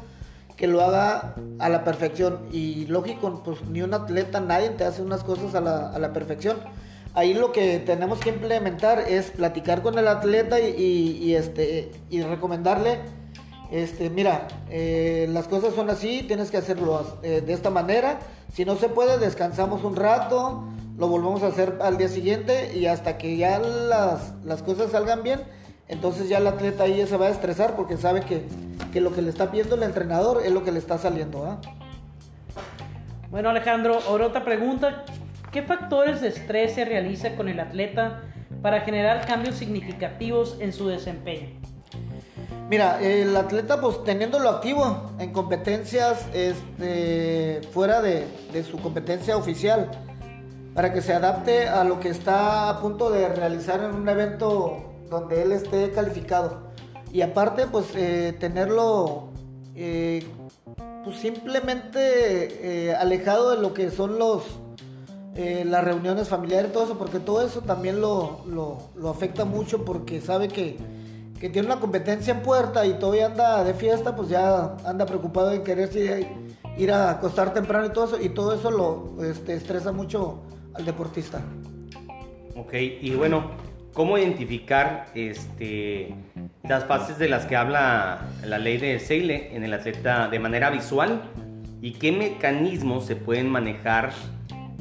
que 0.56 0.66
lo 0.66 0.82
haga 0.82 1.36
a 1.60 1.68
la 1.68 1.84
perfección. 1.84 2.40
Y 2.52 2.86
lógico, 2.86 3.42
pues 3.44 3.64
ni 3.64 3.82
un 3.82 3.94
atleta, 3.94 4.40
nadie 4.40 4.70
te 4.70 4.84
hace 4.84 5.00
unas 5.00 5.24
cosas 5.24 5.54
a 5.54 5.60
la, 5.60 5.90
a 5.90 5.98
la 5.98 6.12
perfección. 6.12 6.58
Ahí 7.14 7.34
lo 7.34 7.52
que 7.52 7.78
tenemos 7.78 8.20
que 8.20 8.30
implementar 8.30 9.00
es 9.00 9.30
platicar 9.30 9.82
con 9.82 9.98
el 9.98 10.08
atleta 10.08 10.58
y, 10.60 11.34
este, 11.34 11.92
y 12.08 12.22
recomendarle, 12.22 13.00
este, 13.70 14.08
mira, 14.08 14.48
eh, 14.70 15.28
las 15.30 15.46
cosas 15.46 15.74
son 15.74 15.90
así, 15.90 16.24
tienes 16.26 16.50
que 16.50 16.56
hacerlo 16.56 17.18
eh, 17.22 17.42
de 17.44 17.52
esta 17.52 17.68
manera. 17.68 18.18
Si 18.52 18.64
no 18.64 18.76
se 18.76 18.88
puede, 18.88 19.18
descansamos 19.18 19.84
un 19.84 19.94
rato, 19.94 20.64
lo 20.96 21.08
volvemos 21.08 21.42
a 21.42 21.48
hacer 21.48 21.78
al 21.80 21.96
día 21.96 22.08
siguiente 22.08 22.76
y 22.76 22.86
hasta 22.86 23.18
que 23.18 23.36
ya 23.36 23.58
las, 23.58 24.34
las 24.44 24.62
cosas 24.62 24.90
salgan 24.90 25.22
bien, 25.22 25.40
entonces 25.88 26.28
ya 26.28 26.38
el 26.38 26.46
atleta 26.46 26.84
ahí 26.84 27.06
se 27.06 27.16
va 27.16 27.26
a 27.26 27.30
estresar 27.30 27.76
porque 27.76 27.96
sabe 27.96 28.20
que, 28.20 28.46
que, 28.92 29.00
lo 29.00 29.12
que 29.12 29.22
le 29.22 29.30
está 29.30 29.46
viendo 29.46 29.74
el 29.74 29.82
entrenador 29.82 30.42
es 30.44 30.52
lo 30.52 30.64
que 30.64 30.72
le 30.72 30.78
está 30.78 30.98
saliendo. 30.98 31.44
¿ah? 31.44 31.60
Bueno 33.30 33.50
Alejandro, 33.50 33.98
ahora 34.08 34.26
otra 34.26 34.44
pregunta. 34.44 35.04
¿Qué 35.50 35.62
factores 35.62 36.22
de 36.22 36.28
estrés 36.28 36.74
se 36.74 36.84
realiza 36.84 37.36
con 37.36 37.48
el 37.48 37.60
atleta 37.60 38.22
para 38.62 38.80
generar 38.80 39.26
cambios 39.26 39.56
significativos 39.56 40.56
en 40.60 40.72
su 40.72 40.88
desempeño? 40.88 41.48
Mira, 42.70 43.02
el 43.02 43.36
atleta 43.36 43.78
pues 43.80 44.02
teniéndolo 44.02 44.48
activo 44.48 45.12
en 45.18 45.30
competencias 45.30 46.26
este, 46.32 47.60
fuera 47.70 48.00
de, 48.00 48.26
de 48.50 48.64
su 48.64 48.78
competencia 48.78 49.36
oficial, 49.36 49.90
para 50.74 50.92
que 50.92 51.02
se 51.02 51.12
adapte 51.12 51.68
a 51.68 51.84
lo 51.84 52.00
que 52.00 52.08
está 52.08 52.68
a 52.70 52.80
punto 52.80 53.10
de 53.10 53.28
realizar 53.28 53.82
en 53.82 53.94
un 53.94 54.08
evento 54.08 54.92
donde 55.10 55.42
él 55.42 55.52
esté 55.52 55.90
calificado. 55.90 56.72
Y 57.12 57.20
aparte, 57.20 57.66
pues 57.66 57.86
eh, 57.94 58.34
tenerlo 58.38 59.28
eh, 59.74 60.26
pues 61.04 61.18
simplemente 61.18 62.88
eh, 62.88 62.94
alejado 62.94 63.50
de 63.50 63.60
lo 63.60 63.74
que 63.74 63.90
son 63.90 64.18
los 64.18 64.44
las 65.34 65.82
reuniones 65.82 66.28
familiares 66.28 66.72
todo 66.72 66.84
eso, 66.84 66.98
porque 66.98 67.18
todo 67.18 67.40
eso 67.40 67.62
también 67.62 68.02
lo, 68.02 68.42
lo, 68.46 69.08
afecta 69.08 69.46
mucho 69.46 69.82
porque 69.82 70.20
sabe 70.20 70.48
que, 70.48 70.76
que 71.40 71.48
tiene 71.48 71.68
una 71.68 71.80
competencia 71.80 72.34
en 72.34 72.42
puerta 72.42 72.84
y 72.84 72.98
todavía 72.98 73.26
anda 73.28 73.64
de 73.64 73.72
fiesta, 73.72 74.14
pues 74.14 74.28
ya 74.28 74.76
anda 74.84 75.06
preocupado 75.06 75.52
en 75.52 75.64
querer 75.64 75.88
ir 76.76 76.92
a 76.92 77.12
acostar 77.12 77.54
temprano 77.54 77.86
y 77.86 77.92
todo 77.94 78.04
eso, 78.04 78.20
y 78.20 78.28
todo 78.28 78.52
eso 78.52 78.70
lo 78.70 79.24
este, 79.24 79.54
estresa 79.54 79.90
mucho 79.90 80.42
al 80.74 80.84
deportista. 80.84 81.40
Ok, 82.56 82.74
y 82.74 83.14
bueno, 83.14 83.50
¿cómo 83.92 84.18
identificar 84.18 85.06
este, 85.14 86.14
las 86.64 86.84
fases 86.84 87.18
de 87.18 87.28
las 87.28 87.46
que 87.46 87.56
habla 87.56 88.28
la 88.44 88.58
ley 88.58 88.78
de 88.78 88.98
Seile 88.98 89.54
en 89.54 89.64
el 89.64 89.72
atleta 89.74 90.28
de 90.28 90.38
manera 90.38 90.70
visual? 90.70 91.22
¿Y 91.80 91.94
qué 91.94 92.12
mecanismos 92.12 93.06
se 93.06 93.16
pueden 93.16 93.48
manejar 93.48 94.12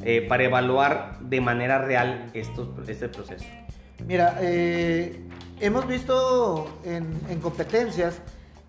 eh, 0.04 0.24
para 0.28 0.44
evaluar 0.44 1.18
de 1.20 1.40
manera 1.40 1.78
real 1.78 2.30
estos, 2.34 2.68
este 2.88 3.08
proceso? 3.08 3.44
Mira, 4.06 4.36
eh, 4.40 5.20
hemos 5.60 5.86
visto 5.86 6.80
en, 6.84 7.40
competencias 7.40 8.20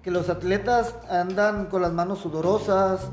que 0.04 0.12
los 0.12 0.30
atletas 0.30 0.96
andan 1.10 1.68
con 1.68 1.82
las 1.82 1.92
manos 1.92 2.20
sudorosas, 2.20 3.10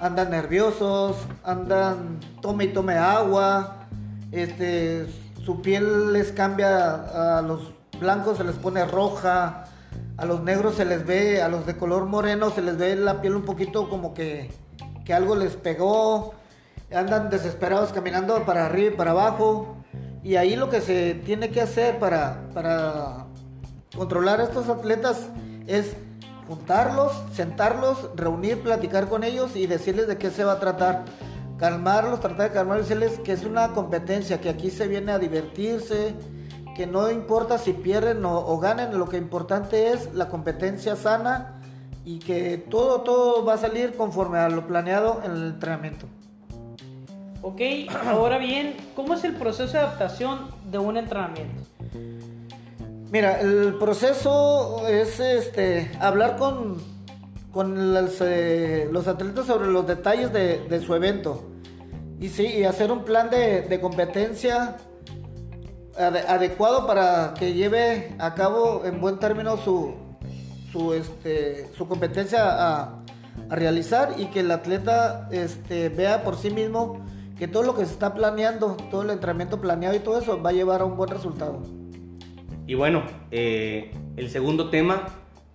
andan 0.00 0.30
nerviosos, 0.30 1.16
andan 1.44 2.20
tome 2.40 2.64
y 2.64 2.68
tome 2.68 2.94
agua, 2.94 3.86
este, 4.32 5.06
su 5.44 5.60
piel 5.62 6.12
les 6.12 6.32
cambia, 6.32 7.38
a 7.38 7.42
los 7.42 7.72
blancos 8.00 8.38
se 8.38 8.44
les 8.44 8.56
pone 8.56 8.84
roja, 8.84 9.64
a 10.16 10.24
los 10.24 10.42
negros 10.42 10.76
se 10.76 10.84
les 10.84 11.06
ve, 11.06 11.42
a 11.42 11.48
los 11.48 11.66
de 11.66 11.76
color 11.76 12.06
moreno 12.06 12.50
se 12.50 12.62
les 12.62 12.76
ve 12.76 12.96
la 12.96 13.20
piel 13.20 13.36
un 13.36 13.44
poquito 13.44 13.88
como 13.88 14.14
que, 14.14 14.50
que 15.04 15.14
algo 15.14 15.34
les 15.34 15.56
pegó, 15.56 16.34
andan 16.92 17.30
desesperados 17.30 17.92
caminando 17.92 18.44
para 18.44 18.66
arriba 18.66 18.94
y 18.94 18.96
para 18.96 19.12
abajo. 19.12 19.76
Y 20.22 20.36
ahí 20.36 20.56
lo 20.56 20.68
que 20.68 20.80
se 20.80 21.14
tiene 21.14 21.50
que 21.50 21.60
hacer 21.60 21.98
para, 21.98 22.48
para 22.52 23.26
controlar 23.96 24.40
a 24.40 24.44
estos 24.44 24.68
atletas 24.68 25.28
es 25.66 25.96
juntarlos, 26.48 27.12
sentarlos, 27.32 28.08
reunir, 28.16 28.62
platicar 28.62 29.08
con 29.08 29.22
ellos 29.22 29.54
y 29.54 29.66
decirles 29.66 30.08
de 30.08 30.16
qué 30.16 30.30
se 30.30 30.44
va 30.44 30.52
a 30.52 30.60
tratar. 30.60 31.04
Calmarlos, 31.58 32.20
tratar 32.20 32.48
de 32.48 32.54
calmarlos, 32.54 32.88
decirles 32.88 33.20
que 33.20 33.32
es 33.32 33.44
una 33.44 33.68
competencia, 33.68 34.40
que 34.40 34.48
aquí 34.48 34.70
se 34.70 34.88
viene 34.88 35.12
a 35.12 35.18
divertirse, 35.18 36.14
que 36.74 36.86
no 36.86 37.10
importa 37.10 37.58
si 37.58 37.72
pierden 37.72 38.24
o, 38.24 38.38
o 38.38 38.58
ganen, 38.58 38.98
lo 38.98 39.08
que 39.08 39.18
importante 39.18 39.92
es 39.92 40.14
la 40.14 40.28
competencia 40.28 40.96
sana 40.96 41.60
y 42.04 42.20
que 42.20 42.56
todo, 42.56 43.02
todo 43.02 43.44
va 43.44 43.54
a 43.54 43.58
salir 43.58 43.94
conforme 43.96 44.38
a 44.38 44.48
lo 44.48 44.66
planeado 44.66 45.20
en 45.24 45.32
el 45.32 45.46
entrenamiento. 45.48 46.06
Ok, 47.42 47.60
ahora 48.06 48.38
bien, 48.38 48.74
¿cómo 48.96 49.14
es 49.14 49.24
el 49.24 49.34
proceso 49.34 49.72
de 49.72 49.80
adaptación 49.80 50.50
de 50.70 50.78
un 50.78 50.96
entrenamiento? 50.96 51.62
Mira, 53.10 53.40
el 53.40 53.74
proceso 53.78 54.86
es 54.86 55.18
este 55.18 55.90
hablar 55.98 56.36
con, 56.36 56.76
con 57.52 57.94
los, 57.94 58.20
eh, 58.20 58.86
los 58.92 59.08
atletas 59.08 59.46
sobre 59.46 59.68
los 59.68 59.86
detalles 59.86 60.30
de, 60.30 60.80
su 60.84 60.94
evento. 60.94 61.42
Y 62.20 62.28
sí, 62.28 62.46
y 62.46 62.64
hacer 62.64 62.92
un 62.92 63.04
plan 63.04 63.30
de, 63.30 63.78
competencia 63.80 64.76
adecuado 65.96 66.86
para 66.86 67.32
que 67.32 67.54
lleve 67.54 68.14
a 68.18 68.34
cabo 68.34 68.82
en 68.84 69.00
buen 69.00 69.18
término 69.18 69.56
su, 69.56 69.94
su, 70.70 70.92
este, 70.92 71.70
su 71.78 71.88
competencia 71.88 72.44
a, 72.44 72.82
a, 72.82 73.56
realizar 73.56 74.16
y 74.18 74.26
que 74.26 74.40
el 74.40 74.50
atleta 74.50 75.28
este, 75.32 75.88
vea 75.88 76.22
por 76.22 76.36
sí 76.36 76.50
mismo 76.50 77.00
que 77.38 77.48
todo 77.48 77.62
lo 77.62 77.74
que 77.74 77.86
se 77.86 77.92
está 77.92 78.12
planeando, 78.12 78.76
todo 78.90 79.00
el 79.02 79.10
entrenamiento 79.10 79.60
planeado 79.60 79.96
y 79.96 80.00
todo 80.00 80.18
eso 80.18 80.42
va 80.42 80.50
a 80.50 80.52
llevar 80.52 80.82
a 80.82 80.84
un 80.84 80.96
buen 80.96 81.08
resultado. 81.08 81.77
Y 82.68 82.74
bueno, 82.74 83.02
eh, 83.30 83.92
el 84.18 84.28
segundo 84.28 84.68
tema, 84.68 85.06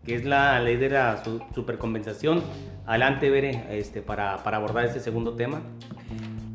que 0.04 0.16
es 0.16 0.26
la 0.26 0.60
ley 0.60 0.78
de 0.78 0.90
la 0.90 1.24
supercompensación. 1.54 2.42
Adelante, 2.88 3.30
Bere, 3.30 3.68
este, 3.70 4.02
para, 4.02 4.44
para 4.44 4.58
abordar 4.58 4.86
este 4.86 5.00
segundo 5.00 5.36
tema. 5.36 5.62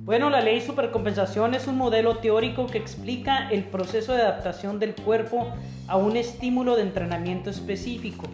Bueno, 0.03 0.31
la 0.31 0.41
ley 0.41 0.61
supercompensación 0.61 1.55
es 1.55 1.69
un 1.69 1.77
modelo 1.77 2.17
teórico 2.17 2.67
que 2.67 2.77
explica 2.77 3.49
el 3.51 3.63
proceso 3.63 4.15
de 4.15 4.23
adaptación 4.23 4.81
del 4.81 4.97
cuerpo 4.97 5.49
a 5.87 5.97
un 5.97 6.17
estímulo 6.17 6.75
de 6.75 6.83
entrenamiento 6.83 7.51
específico. 7.51 8.27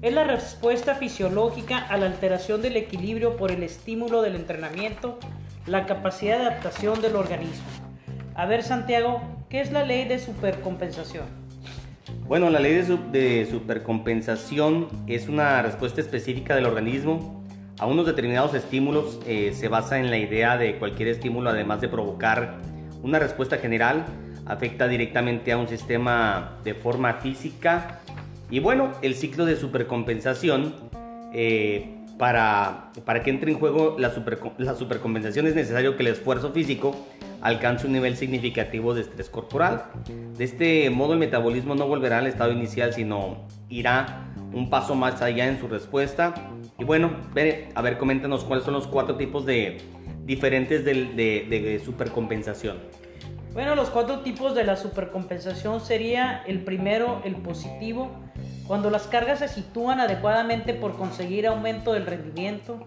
Es 0.00 0.14
la 0.14 0.24
respuesta 0.24 0.94
fisiológica 0.94 1.76
a 1.76 1.98
la 1.98 2.06
alteración 2.06 2.62
del 2.62 2.78
equilibrio 2.78 3.36
por 3.36 3.52
el 3.52 3.62
estímulo 3.62 4.22
del 4.22 4.36
entrenamiento 4.36 5.18
la 5.66 5.84
capacidad 5.84 6.38
de 6.38 6.46
adaptación 6.46 7.02
del 7.02 7.14
organismo. 7.14 7.66
A 8.34 8.46
ver, 8.46 8.62
Santiago, 8.62 9.20
¿qué 9.50 9.60
es 9.60 9.70
la 9.70 9.84
ley 9.84 10.08
de 10.08 10.18
supercompensación? 10.18 11.47
Bueno, 12.28 12.50
la 12.50 12.60
ley 12.60 12.74
de, 12.74 13.46
supercompensación 13.50 14.88
es 15.06 15.28
una 15.28 15.62
respuesta 15.62 16.02
específica 16.02 16.54
del 16.54 16.66
organismo 16.66 17.42
a 17.78 17.86
unos 17.86 18.04
determinados 18.04 18.52
estímulos. 18.52 19.18
Eh, 19.26 19.54
se 19.54 19.68
basa 19.68 19.98
en 19.98 20.10
la 20.10 20.18
idea 20.18 20.58
de 20.58 20.78
cualquier 20.78 21.08
estímulo, 21.08 21.48
además 21.48 21.80
de 21.80 21.88
provocar 21.88 22.58
una 23.02 23.18
respuesta 23.18 23.56
general, 23.56 24.04
afecta 24.44 24.88
directamente 24.88 25.52
a 25.52 25.56
un 25.56 25.68
sistema 25.68 26.58
de 26.64 26.74
forma 26.74 27.14
física. 27.14 28.00
Y 28.50 28.58
bueno, 28.58 28.92
el 29.00 29.14
ciclo 29.14 29.46
de 29.46 29.56
supercompensación 29.56 30.74
eh, 31.32 31.96
para, 32.18 32.92
para 33.06 33.22
que 33.22 33.30
entre 33.30 33.52
en 33.52 33.58
juego 33.58 33.96
la, 33.98 34.12
la 34.58 34.74
supercompensación 34.74 35.46
es 35.46 35.54
necesario 35.54 35.96
que 35.96 36.02
el 36.02 36.08
esfuerzo 36.08 36.52
físico 36.52 36.94
alcance 37.40 37.86
un 37.86 37.92
nivel 37.92 38.16
significativo 38.16 38.94
de 38.94 39.02
estrés 39.02 39.28
corporal. 39.30 39.84
De 40.36 40.44
este 40.44 40.90
modo 40.90 41.12
el 41.12 41.18
metabolismo 41.18 41.74
no 41.74 41.86
volverá 41.86 42.18
al 42.18 42.26
estado 42.26 42.52
inicial, 42.52 42.92
sino 42.92 43.46
irá 43.68 44.24
un 44.52 44.70
paso 44.70 44.94
más 44.94 45.22
allá 45.22 45.46
en 45.46 45.58
su 45.58 45.68
respuesta. 45.68 46.34
Y 46.78 46.84
bueno, 46.84 47.10
a 47.74 47.82
ver, 47.82 47.98
coméntanos 47.98 48.44
cuáles 48.44 48.64
son 48.64 48.74
los 48.74 48.86
cuatro 48.86 49.16
tipos 49.16 49.44
de 49.46 49.78
diferentes 50.24 50.84
de 50.84 51.82
supercompensación. 51.84 52.78
Bueno, 53.54 53.74
los 53.74 53.90
cuatro 53.90 54.20
tipos 54.20 54.54
de 54.54 54.62
la 54.62 54.76
supercompensación 54.76 55.80
sería 55.80 56.42
el 56.46 56.62
primero, 56.62 57.22
el 57.24 57.34
positivo, 57.36 58.10
cuando 58.66 58.90
las 58.90 59.06
cargas 59.08 59.40
se 59.40 59.48
sitúan 59.48 60.00
adecuadamente 60.00 60.74
por 60.74 60.96
conseguir 60.96 61.46
aumento 61.46 61.92
del 61.92 62.06
rendimiento. 62.06 62.86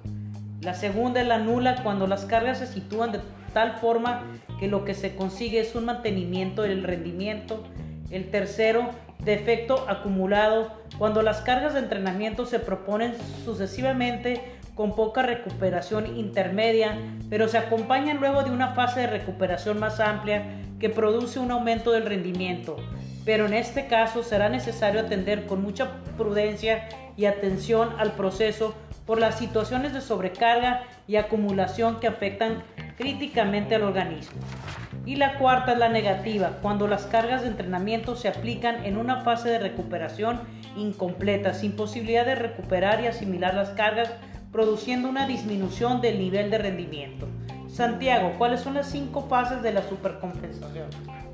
La 0.61 0.75
segunda 0.75 1.19
es 1.21 1.27
la 1.27 1.39
nula, 1.39 1.81
cuando 1.83 2.05
las 2.07 2.25
cargas 2.25 2.59
se 2.59 2.67
sitúan 2.67 3.11
de 3.11 3.19
tal 3.53 3.73
forma 3.73 4.23
que 4.59 4.67
lo 4.67 4.85
que 4.85 4.93
se 4.93 5.15
consigue 5.15 5.59
es 5.59 5.75
un 5.75 5.85
mantenimiento 5.85 6.63
del 6.63 6.83
rendimiento. 6.83 7.63
El 8.09 8.29
tercero, 8.29 8.89
defecto 9.19 9.85
acumulado, 9.87 10.71
cuando 10.97 11.21
las 11.21 11.41
cargas 11.41 11.73
de 11.73 11.79
entrenamiento 11.79 12.45
se 12.45 12.59
proponen 12.59 13.13
sucesivamente 13.45 14.41
con 14.75 14.95
poca 14.95 15.21
recuperación 15.21 16.17
intermedia, 16.17 16.97
pero 17.29 17.47
se 17.47 17.57
acompañan 17.57 18.17
luego 18.17 18.43
de 18.43 18.51
una 18.51 18.69
fase 18.69 19.01
de 19.01 19.07
recuperación 19.07 19.79
más 19.79 19.99
amplia 19.99 20.61
que 20.79 20.89
produce 20.89 21.39
un 21.39 21.51
aumento 21.51 21.91
del 21.91 22.05
rendimiento 22.05 22.77
pero 23.25 23.45
en 23.45 23.53
este 23.53 23.87
caso 23.87 24.23
será 24.23 24.49
necesario 24.49 25.01
atender 25.01 25.45
con 25.45 25.61
mucha 25.61 25.91
prudencia 26.17 26.89
y 27.17 27.25
atención 27.25 27.93
al 27.99 28.13
proceso 28.13 28.73
por 29.05 29.19
las 29.19 29.37
situaciones 29.37 29.93
de 29.93 30.01
sobrecarga 30.01 30.83
y 31.07 31.17
acumulación 31.17 31.99
que 31.99 32.07
afectan 32.07 32.63
críticamente 32.97 33.75
al 33.75 33.83
organismo. 33.83 34.39
Y 35.05 35.15
la 35.15 35.37
cuarta 35.37 35.73
es 35.73 35.79
la 35.79 35.89
negativa, 35.89 36.59
cuando 36.61 36.87
las 36.87 37.05
cargas 37.05 37.41
de 37.41 37.47
entrenamiento 37.47 38.15
se 38.15 38.27
aplican 38.27 38.85
en 38.85 38.97
una 38.97 39.21
fase 39.21 39.49
de 39.49 39.59
recuperación 39.59 40.39
incompleta, 40.75 41.53
sin 41.53 41.73
posibilidad 41.73 42.25
de 42.25 42.35
recuperar 42.35 43.01
y 43.03 43.07
asimilar 43.07 43.53
las 43.53 43.69
cargas, 43.69 44.13
produciendo 44.51 45.09
una 45.09 45.27
disminución 45.27 46.01
del 46.01 46.19
nivel 46.19 46.51
de 46.51 46.57
rendimiento. 46.57 47.27
Santiago, 47.67 48.33
¿cuáles 48.37 48.61
son 48.61 48.75
las 48.75 48.91
cinco 48.91 49.27
fases 49.27 49.63
de 49.63 49.73
la 49.73 49.81
supercompensación? 49.81 50.87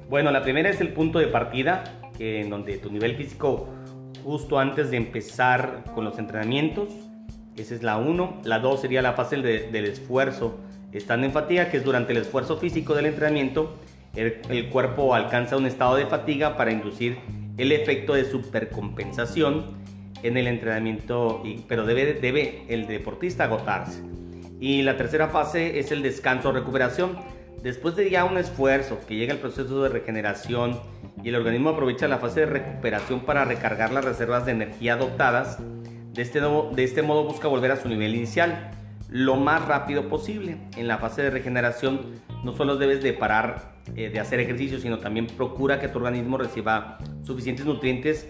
Bueno, 0.09 0.31
la 0.31 0.43
primera 0.43 0.69
es 0.69 0.79
el 0.79 0.93
punto 0.93 1.19
de 1.19 1.27
partida, 1.27 1.83
en 2.19 2.49
donde 2.49 2.77
tu 2.77 2.91
nivel 2.91 3.15
físico 3.15 3.67
justo 4.23 4.59
antes 4.59 4.91
de 4.91 4.97
empezar 4.97 5.83
con 5.93 6.05
los 6.05 6.19
entrenamientos, 6.19 6.89
esa 7.57 7.73
es 7.73 7.83
la 7.83 7.97
1. 7.97 8.41
La 8.43 8.59
2 8.59 8.81
sería 8.81 9.01
la 9.01 9.13
fase 9.13 9.37
del 9.37 9.85
esfuerzo, 9.85 10.59
estando 10.97 11.25
en 11.25 11.33
fatiga, 11.33 11.69
que 11.69 11.77
es 11.77 11.83
durante 11.83 12.11
el 12.11 12.19
esfuerzo 12.19 12.57
físico 12.57 12.95
del 12.95 13.07
entrenamiento, 13.07 13.75
el, 14.15 14.69
cuerpo 14.69 15.13
alcanza 15.13 15.57
un 15.57 15.65
estado 15.65 15.95
de 15.95 16.05
fatiga 16.05 16.57
para 16.57 16.71
inducir 16.71 17.17
el 17.57 17.71
efecto 17.71 18.13
de 18.13 18.25
supercompensación 18.25 19.77
en 20.23 20.37
el 20.37 20.47
entrenamiento, 20.47 21.43
pero 21.67 21.85
debe, 21.85 22.13
debe 22.15 22.63
el 22.67 22.87
deportista 22.87 23.43
agotarse. 23.43 24.01
Y 24.59 24.81
la 24.81 24.97
tercera 24.97 25.27
fase 25.27 25.79
es 25.79 25.91
el 25.91 26.01
descanso 26.01 26.49
o 26.49 26.51
recuperación 26.51 27.17
Después 27.61 27.95
de 27.95 28.09
ya 28.09 28.23
un 28.23 28.37
esfuerzo 28.37 28.99
que 29.07 29.15
llega 29.15 29.33
el 29.33 29.39
proceso 29.39 29.81
de 29.81 29.89
regeneración 29.89 30.79
y 31.23 31.29
el 31.29 31.35
organismo 31.35 31.69
aprovecha 31.69 32.07
la 32.07 32.19
fase 32.19 32.41
de 32.41 32.45
recuperación 32.45 33.21
para 33.21 33.45
recargar 33.45 33.91
las 33.91 34.05
reservas 34.05 34.45
de 34.45 34.51
energía 34.51 34.93
adoptadas, 34.93 35.57
de 36.13 36.21
este, 36.21 36.39
de 36.39 36.83
este 36.83 37.01
modo 37.01 37.23
busca 37.23 37.47
volver 37.47 37.71
a 37.71 37.75
su 37.75 37.89
nivel 37.89 38.13
inicial 38.15 38.71
lo 39.09 39.35
más 39.35 39.65
rápido 39.65 40.09
posible. 40.09 40.57
En 40.75 40.87
la 40.87 40.97
fase 40.97 41.23
de 41.23 41.29
regeneración 41.29 42.01
no 42.43 42.53
solo 42.53 42.77
debes 42.77 43.01
de 43.01 43.13
parar 43.13 43.75
eh, 43.95 44.09
de 44.09 44.19
hacer 44.19 44.39
ejercicio, 44.39 44.79
sino 44.79 44.99
también 44.99 45.27
procura 45.27 45.79
que 45.79 45.87
tu 45.87 45.97
organismo 45.97 46.37
reciba 46.37 46.97
suficientes 47.23 47.65
nutrientes 47.65 48.27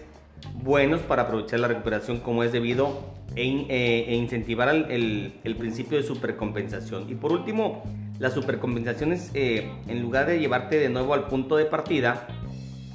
buenos 0.54 1.00
para 1.02 1.22
aprovechar 1.22 1.60
la 1.60 1.68
recuperación 1.68 2.20
como 2.20 2.44
es 2.44 2.52
debido 2.52 3.16
e, 3.36 3.66
eh, 3.68 4.06
e 4.08 4.16
incentivar 4.16 4.68
el, 4.68 5.34
el, 5.44 5.56
principio 5.56 5.98
de 5.98 6.04
supercompensación. 6.04 7.08
Y 7.08 7.14
por 7.14 7.32
último, 7.32 7.82
las 8.18 8.32
supercompensaciones, 8.32 9.30
eh, 9.34 9.70
en 9.86 10.02
lugar 10.02 10.26
de 10.26 10.38
llevarte 10.40 10.78
de 10.78 10.88
nuevo 10.88 11.14
al 11.14 11.28
punto 11.28 11.56
de 11.56 11.64
partida, 11.64 12.26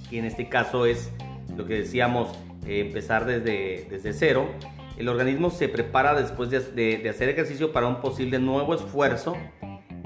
que 0.10 0.20
en 0.20 0.26
este 0.26 0.50
caso 0.50 0.86
es 0.86 1.12
lo 1.56 1.66
que 1.66 1.76
decíamos, 1.76 2.30
eh, 2.66 2.82
empezar 2.82 3.26
desde, 3.26 3.88
desde 3.90 4.14
cero, 4.14 4.48
el 4.98 5.08
organismo 5.10 5.50
se 5.50 5.70
prepara 5.70 6.14
después 6.14 6.50
de, 6.50 7.08
hacer 7.10 7.30
ejercicio 7.30 7.72
para 7.72 7.88
un 7.88 8.02
posible 8.02 8.40
nuevo 8.40 8.76
esfuerzo 8.76 9.36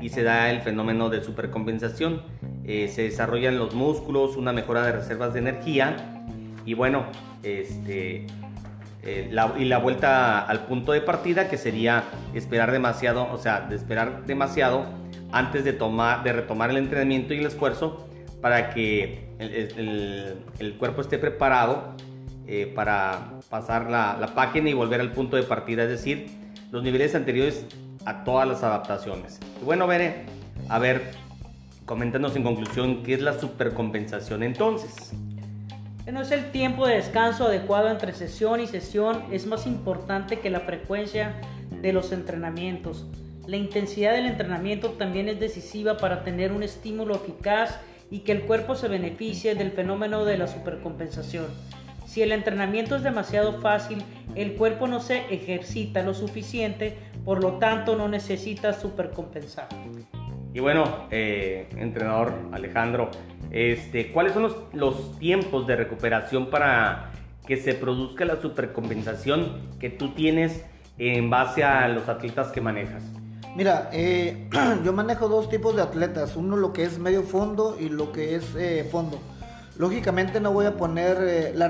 y 0.01 0.09
se 0.09 0.23
da 0.23 0.51
el 0.51 0.61
fenómeno 0.61 1.09
de 1.09 1.23
supercompensación. 1.23 2.21
se 2.65 3.01
desarrollan 3.01 3.57
los 3.57 3.73
músculos, 3.73 4.37
una 4.37 4.53
mejora 4.53 4.85
de 4.85 4.91
reservas 4.93 5.33
de 5.33 5.39
energía 5.39 6.23
y 6.65 6.73
bueno, 6.73 7.05
este, 7.43 8.27
eh, 9.07 9.31
y 9.57 9.63
la 9.63 9.77
vuelta 9.77 10.41
al 10.41 10.65
punto 10.65 10.91
de 10.91 10.99
partida 10.99 11.47
que 11.47 11.57
sería 11.57 12.03
esperar 12.33 12.73
demasiado, 12.73 13.31
o 13.31 13.37
sea, 13.37 13.61
de 13.61 13.77
esperar 13.77 14.25
demasiado 14.25 14.85
antes 15.31 15.63
de, 15.63 15.71
tomar, 15.71 16.23
de 16.23 16.33
retomar 16.33 16.71
el 16.71 16.77
entrenamiento 16.77 17.33
y 17.33 17.37
el 17.37 17.45
esfuerzo 17.45 18.05
para 18.41 18.71
que 18.71 19.29
el, 19.39 20.75
cuerpo 20.77 20.99
esté 20.99 21.17
preparado 21.17 21.95
eh, 22.47 22.71
para 22.73 23.33
pasar 23.49 23.89
la, 23.89 24.31
página 24.33 24.69
y 24.69 24.73
volver 24.73 25.01
al 25.01 25.11
punto 25.11 25.35
de 25.35 25.43
partida, 25.43 25.83
es 25.83 25.89
decir, 25.89 26.27
los 26.71 26.81
niveles 26.81 27.13
anteriores 27.13 27.65
a 28.05 28.23
todas 28.23 28.47
las 28.47 28.63
adaptaciones. 28.63 29.39
Bueno, 29.65 29.85
Bere, 29.85 30.23
a 30.69 30.79
ver, 30.79 31.11
coméntanos 31.85 32.37
en 32.37 32.43
conclusión 32.43 33.03
qué 33.03 33.15
es 33.15 33.21
la 33.21 33.37
supercompensación 33.37 34.43
entonces. 34.43 35.13
No 36.09 36.21
es 36.21 36.31
el 36.31 36.51
tiempo 36.51 36.87
de 36.87 36.95
descanso 36.95 37.47
adecuado 37.47 37.89
entre 37.89 38.13
sesión 38.13 38.61
y 38.61 38.67
sesión, 38.67 39.25
es 39.29 39.45
más 39.45 39.67
importante 39.67 40.39
que 40.39 40.49
la 40.49 40.61
frecuencia 40.61 41.35
de 41.81 41.91
los 41.91 42.13
entrenamientos. 42.13 43.05
La 43.45 43.57
intensidad 43.57 44.13
del 44.13 44.25
entrenamiento 44.25 44.91
también 44.91 45.27
es 45.27 45.37
decisiva 45.37 45.97
para 45.97 46.23
tener 46.23 46.53
un 46.53 46.63
estímulo 46.63 47.15
eficaz 47.15 47.77
y 48.09 48.19
que 48.19 48.31
el 48.31 48.43
cuerpo 48.43 48.75
se 48.75 48.87
beneficie 48.87 49.53
del 49.55 49.71
fenómeno 49.71 50.23
de 50.23 50.37
la 50.37 50.47
supercompensación. 50.47 51.47
Si 52.17 52.23
el 52.23 52.31
entrenamiento 52.31 52.95
es 52.95 53.03
demasiado 53.03 53.61
fácil, 53.61 54.03
el 54.33 54.55
cuerpo 54.55 54.87
no 54.87 54.99
se 55.01 55.31
ejercita 55.31 56.01
lo 56.01 56.15
suficiente, 56.15 56.97
por 57.23 57.43
lo 57.43 57.59
tanto 57.59 57.95
no 57.95 58.07
necesita 58.07 58.73
supercompensar. 58.73 59.67
Y 60.51 60.59
bueno, 60.59 61.05
eh, 61.11 61.69
entrenador 61.77 62.33
Alejandro, 62.51 63.11
este, 63.51 64.11
¿cuáles 64.11 64.33
son 64.33 64.51
los, 64.73 65.19
tiempos 65.19 65.67
de 65.67 65.75
recuperación 65.75 66.49
para 66.49 67.11
que 67.45 67.57
se 67.57 67.75
produzca 67.75 68.25
la 68.25 68.41
supercompensación 68.41 69.77
que 69.79 69.91
tú 69.91 70.15
tienes 70.15 70.65
en 70.97 71.29
base 71.29 71.63
a 71.63 71.87
los 71.87 72.09
atletas 72.09 72.47
que 72.47 72.61
manejas? 72.61 73.03
Mira, 73.55 73.91
eh, 73.93 74.49
yo 74.83 74.91
manejo 74.91 75.27
dos 75.27 75.51
tipos 75.51 75.75
de 75.75 75.83
atletas, 75.83 76.35
uno 76.35 76.57
lo 76.57 76.73
que 76.73 76.81
es 76.81 76.97
medio 76.97 77.21
fondo 77.21 77.77
y 77.79 77.89
lo 77.89 78.11
que 78.11 78.33
es 78.33 78.55
eh, 78.55 78.87
fondo. 78.91 79.19
Lógicamente 79.77 80.39
no 80.39 80.51
voy 80.51 80.65
a 80.65 80.75
poner 80.75 81.53
la, 81.55 81.67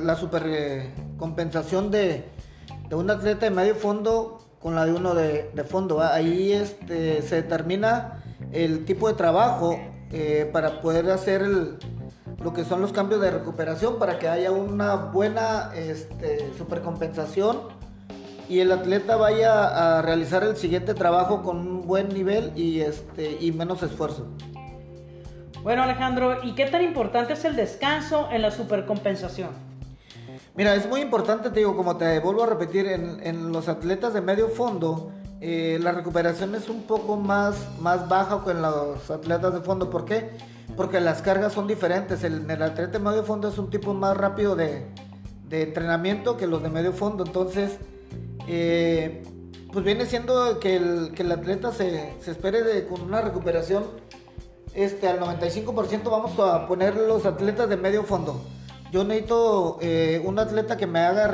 la 0.00 0.16
supercompensación 0.16 1.90
de, 1.90 2.24
de 2.88 2.96
un 2.96 3.10
atleta 3.10 3.46
de 3.46 3.50
medio 3.50 3.74
fondo 3.74 4.38
con 4.60 4.74
la 4.74 4.86
de 4.86 4.92
uno 4.92 5.14
de, 5.14 5.64
fondo. 5.68 6.02
Ahí 6.02 6.52
este, 6.52 7.22
se 7.22 7.36
determina 7.36 8.22
el 8.52 8.84
tipo 8.84 9.08
de 9.08 9.14
trabajo 9.14 9.78
eh, 10.12 10.48
para 10.52 10.80
poder 10.80 11.10
hacer 11.10 11.42
lo 12.42 12.52
que 12.52 12.64
son 12.64 12.80
los 12.80 12.92
cambios 12.92 13.20
de 13.20 13.30
recuperación, 13.30 13.98
para 13.98 14.18
que 14.18 14.28
haya 14.28 14.50
una 14.50 14.94
buena 14.94 15.70
este, 15.74 16.52
supercompensación 16.56 17.58
y 18.48 18.58
el 18.58 18.72
atleta 18.72 19.16
vaya 19.16 19.98
a 19.98 20.02
realizar 20.02 20.42
el 20.42 20.56
siguiente 20.56 20.92
trabajo 20.94 21.42
con 21.42 21.58
un 21.58 21.86
buen 21.86 22.08
nivel 22.08 22.52
y, 22.56 22.80
este, 22.80 23.38
y 23.40 23.52
menos 23.52 23.82
esfuerzo. 23.82 24.26
Bueno 25.62 25.82
Alejandro, 25.82 26.42
¿y 26.42 26.54
qué 26.54 26.66
tan 26.66 26.82
importante 26.82 27.34
es 27.34 27.44
el 27.44 27.54
descanso 27.54 28.28
en 28.32 28.40
la 28.40 28.50
supercompensación? 28.50 29.50
Mira, 30.56 30.74
es 30.74 30.88
muy 30.88 31.02
importante, 31.02 31.50
te 31.50 31.60
digo, 31.60 31.76
como 31.76 31.98
te 31.98 32.18
vuelvo 32.20 32.44
a 32.44 32.46
repetir, 32.46 32.86
en, 32.86 33.52
los 33.52 33.68
atletas 33.68 34.14
de 34.14 34.22
medio 34.22 34.48
fondo, 34.48 35.12
eh, 35.40 35.78
la 35.82 35.92
recuperación 35.92 36.54
es 36.54 36.68
un 36.70 36.84
poco 36.84 37.16
más, 37.16 37.56
más 37.78 38.08
baja 38.08 38.42
que 38.42 38.52
en 38.52 38.62
los 38.62 39.10
atletas 39.10 39.52
de 39.52 39.60
fondo. 39.60 39.90
¿Por 39.90 40.06
qué? 40.06 40.30
Porque 40.76 40.98
las 40.98 41.20
cargas 41.20 41.52
son 41.52 41.66
diferentes. 41.66 42.24
El, 42.24 42.50
el 42.50 42.62
atleta 42.62 42.92
de 42.92 42.98
medio 42.98 43.22
fondo 43.22 43.48
es 43.48 43.58
un 43.58 43.70
tipo 43.70 43.92
más 43.92 44.16
rápido 44.16 44.56
de, 44.56 44.86
de 45.48 45.62
entrenamiento 45.62 46.36
que 46.36 46.46
los 46.46 46.62
de 46.62 46.70
medio 46.70 46.92
fondo. 46.92 47.24
Entonces, 47.24 47.78
eh, 48.48 49.22
pues 49.72 49.84
viene 49.84 50.06
siendo 50.06 50.58
que 50.58 50.76
el, 50.76 51.12
que 51.14 51.22
el 51.22 51.32
atleta 51.32 51.70
se, 51.70 52.14
se 52.20 52.30
espere 52.30 52.62
de, 52.62 52.86
con 52.86 53.02
una 53.02 53.20
recuperación 53.20 53.84
este, 54.74 55.08
al 55.08 55.20
95%. 55.20 56.10
Vamos 56.10 56.38
a 56.38 56.66
poner 56.66 56.96
los 56.96 57.26
atletas 57.26 57.68
de 57.68 57.76
medio 57.76 58.04
fondo. 58.04 58.40
Yo 58.92 59.04
necesito 59.04 59.78
eh, 59.80 60.20
un 60.24 60.38
atleta 60.38 60.76
que 60.76 60.86
me 60.86 61.00
haga, 61.00 61.30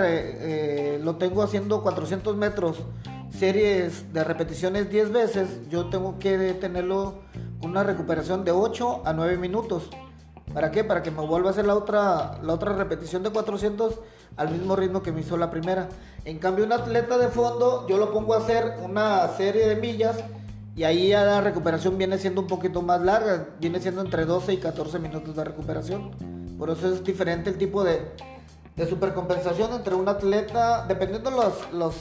lo 1.00 1.16
tengo 1.16 1.42
haciendo 1.42 1.82
400 1.82 2.36
metros 2.36 2.76
series 3.38 4.12
de 4.12 4.24
repeticiones 4.24 4.90
10 4.90 5.12
veces, 5.12 5.68
yo 5.68 5.86
tengo 5.86 6.18
que 6.18 6.54
tenerlo 6.54 7.14
con 7.60 7.70
una 7.70 7.82
recuperación 7.82 8.44
de 8.44 8.52
8 8.52 9.02
a 9.04 9.12
9 9.12 9.36
minutos. 9.36 9.90
¿Para 10.54 10.70
qué? 10.70 10.84
Para 10.84 11.02
que 11.02 11.10
me 11.10 11.20
vuelva 11.26 11.48
a 11.48 11.52
hacer 11.52 11.66
la 11.66 11.74
otra, 11.74 12.38
la 12.42 12.54
otra 12.54 12.72
repetición 12.72 13.22
de 13.22 13.30
400 13.30 14.00
al 14.36 14.50
mismo 14.50 14.76
ritmo 14.76 15.02
que 15.02 15.12
me 15.12 15.20
hizo 15.20 15.36
la 15.36 15.50
primera. 15.50 15.88
En 16.24 16.38
cambio, 16.38 16.64
un 16.64 16.72
atleta 16.72 17.18
de 17.18 17.28
fondo, 17.28 17.86
yo 17.88 17.98
lo 17.98 18.12
pongo 18.12 18.34
a 18.34 18.38
hacer 18.38 18.76
una 18.82 19.28
serie 19.36 19.68
de 19.68 19.76
millas 19.76 20.16
y 20.76 20.84
ahí 20.84 21.08
ya 21.08 21.24
la 21.24 21.40
recuperación 21.40 21.96
viene 21.96 22.18
siendo 22.18 22.42
un 22.42 22.46
poquito 22.46 22.82
más 22.82 23.00
larga, 23.00 23.48
viene 23.58 23.80
siendo 23.80 24.02
entre 24.02 24.26
12 24.26 24.52
y 24.52 24.56
14 24.58 24.98
minutos 24.98 25.34
de 25.34 25.42
recuperación. 25.42 26.10
Por 26.58 26.68
eso 26.68 26.92
es 26.92 27.02
diferente 27.02 27.48
el 27.48 27.56
tipo 27.56 27.82
de, 27.82 28.02
de 28.76 28.86
supercompensación 28.86 29.72
entre 29.72 29.94
un 29.94 30.06
atleta, 30.06 30.84
dependiendo 30.86 31.30
los, 31.30 31.72
los 31.72 31.94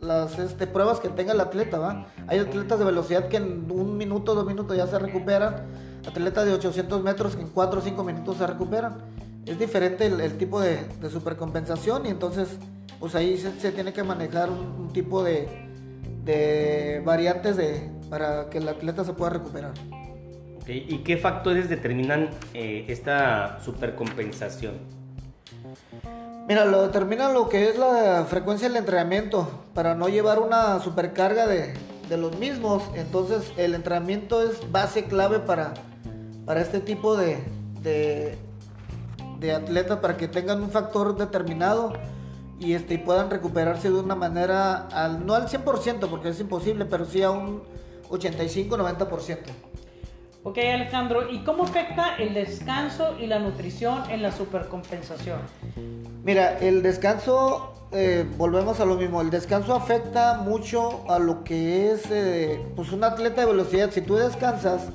las 0.00 0.38
este, 0.38 0.66
pruebas 0.66 0.98
que 0.98 1.08
tenga 1.08 1.32
el 1.32 1.40
atleta, 1.40 1.78
¿va? 1.78 2.06
Hay 2.26 2.40
atletas 2.40 2.78
de 2.78 2.84
velocidad 2.84 3.28
que 3.28 3.36
en 3.36 3.70
un 3.70 3.96
minuto, 3.96 4.34
dos 4.34 4.46
minutos 4.46 4.76
ya 4.76 4.86
se 4.86 4.98
recuperan, 4.98 5.64
atletas 6.06 6.44
de 6.44 6.54
800 6.54 7.02
metros 7.02 7.36
que 7.36 7.42
en 7.42 7.48
4 7.48 7.78
o 7.78 7.82
5 7.82 8.02
minutos 8.02 8.36
se 8.38 8.46
recuperan. 8.46 8.98
Es 9.46 9.58
diferente 9.58 10.06
el, 10.06 10.38
tipo 10.38 10.60
de, 10.60 10.80
supercompensación 11.08 12.06
y 12.06 12.08
entonces 12.08 12.48
pues 12.98 13.14
ahí 13.14 13.38
se, 13.38 13.72
tiene 13.72 13.92
que 13.92 14.02
manejar 14.02 14.50
un, 14.50 14.92
tipo 14.92 15.22
de, 15.22 15.48
de 16.24 17.02
variantes 17.04 17.56
de, 17.56 17.88
para 18.12 18.50
que 18.50 18.58
el 18.58 18.68
atleta 18.68 19.04
se 19.04 19.14
pueda 19.14 19.30
recuperar. 19.30 19.72
¿Y 20.66 20.98
qué 20.98 21.16
factores 21.16 21.70
determinan 21.70 22.28
eh, 22.52 22.84
esta 22.88 23.58
supercompensación? 23.64 24.74
Mira, 26.46 26.66
lo 26.66 26.82
determina 26.82 27.30
lo 27.30 27.48
que 27.48 27.70
es 27.70 27.78
la 27.78 28.26
frecuencia 28.28 28.68
del 28.68 28.76
entrenamiento 28.76 29.48
para 29.72 29.94
no 29.94 30.10
llevar 30.10 30.40
una 30.40 30.78
supercarga 30.80 31.46
de, 31.46 31.72
los 32.10 32.36
mismos. 32.36 32.82
Entonces 32.94 33.50
el 33.56 33.74
entrenamiento 33.74 34.42
es 34.42 34.70
base 34.70 35.04
clave 35.04 35.38
para, 35.38 35.72
para 36.44 36.60
este 36.60 36.80
tipo 36.80 37.16
de, 37.16 37.38
de, 37.80 39.52
atletas, 39.54 40.00
para 40.00 40.18
que 40.18 40.28
tengan 40.28 40.62
un 40.62 40.68
factor 40.68 41.16
determinado 41.16 41.94
y, 42.60 42.74
este, 42.74 42.98
puedan 42.98 43.30
recuperarse 43.30 43.88
de 43.88 43.98
una 43.98 44.16
manera, 44.16 44.86
al, 44.88 45.24
no 45.24 45.34
al 45.34 45.48
100% 45.48 46.10
porque 46.10 46.28
es 46.28 46.40
imposible, 46.40 46.84
pero 46.84 47.06
sí 47.06 47.22
a 47.22 47.30
un 47.30 47.62
85-90%. 48.12 49.38
Ok 50.44 50.58
Alejandro, 50.58 51.30
¿y 51.30 51.44
cómo 51.44 51.62
afecta 51.62 52.16
el 52.16 52.34
descanso 52.34 53.16
y 53.20 53.28
la 53.28 53.38
nutrición 53.38 54.10
en 54.10 54.22
la 54.22 54.32
supercompensación? 54.32 55.38
Mira, 56.24 56.58
el 56.58 56.82
descanso, 56.82 57.88
eh, 57.92 58.26
volvemos 58.36 58.80
a 58.80 58.84
lo 58.84 58.96
mismo, 58.96 59.20
el 59.20 59.30
descanso 59.30 59.72
afecta 59.72 60.38
mucho 60.38 61.08
a 61.08 61.20
lo 61.20 61.44
que 61.44 61.92
es 61.92 62.10
eh, 62.10 62.60
pues 62.74 62.90
un 62.90 63.04
atleta 63.04 63.42
de 63.42 63.46
velocidad. 63.46 63.90
Si 63.92 64.00
tú 64.00 64.16
descansas 64.16 64.88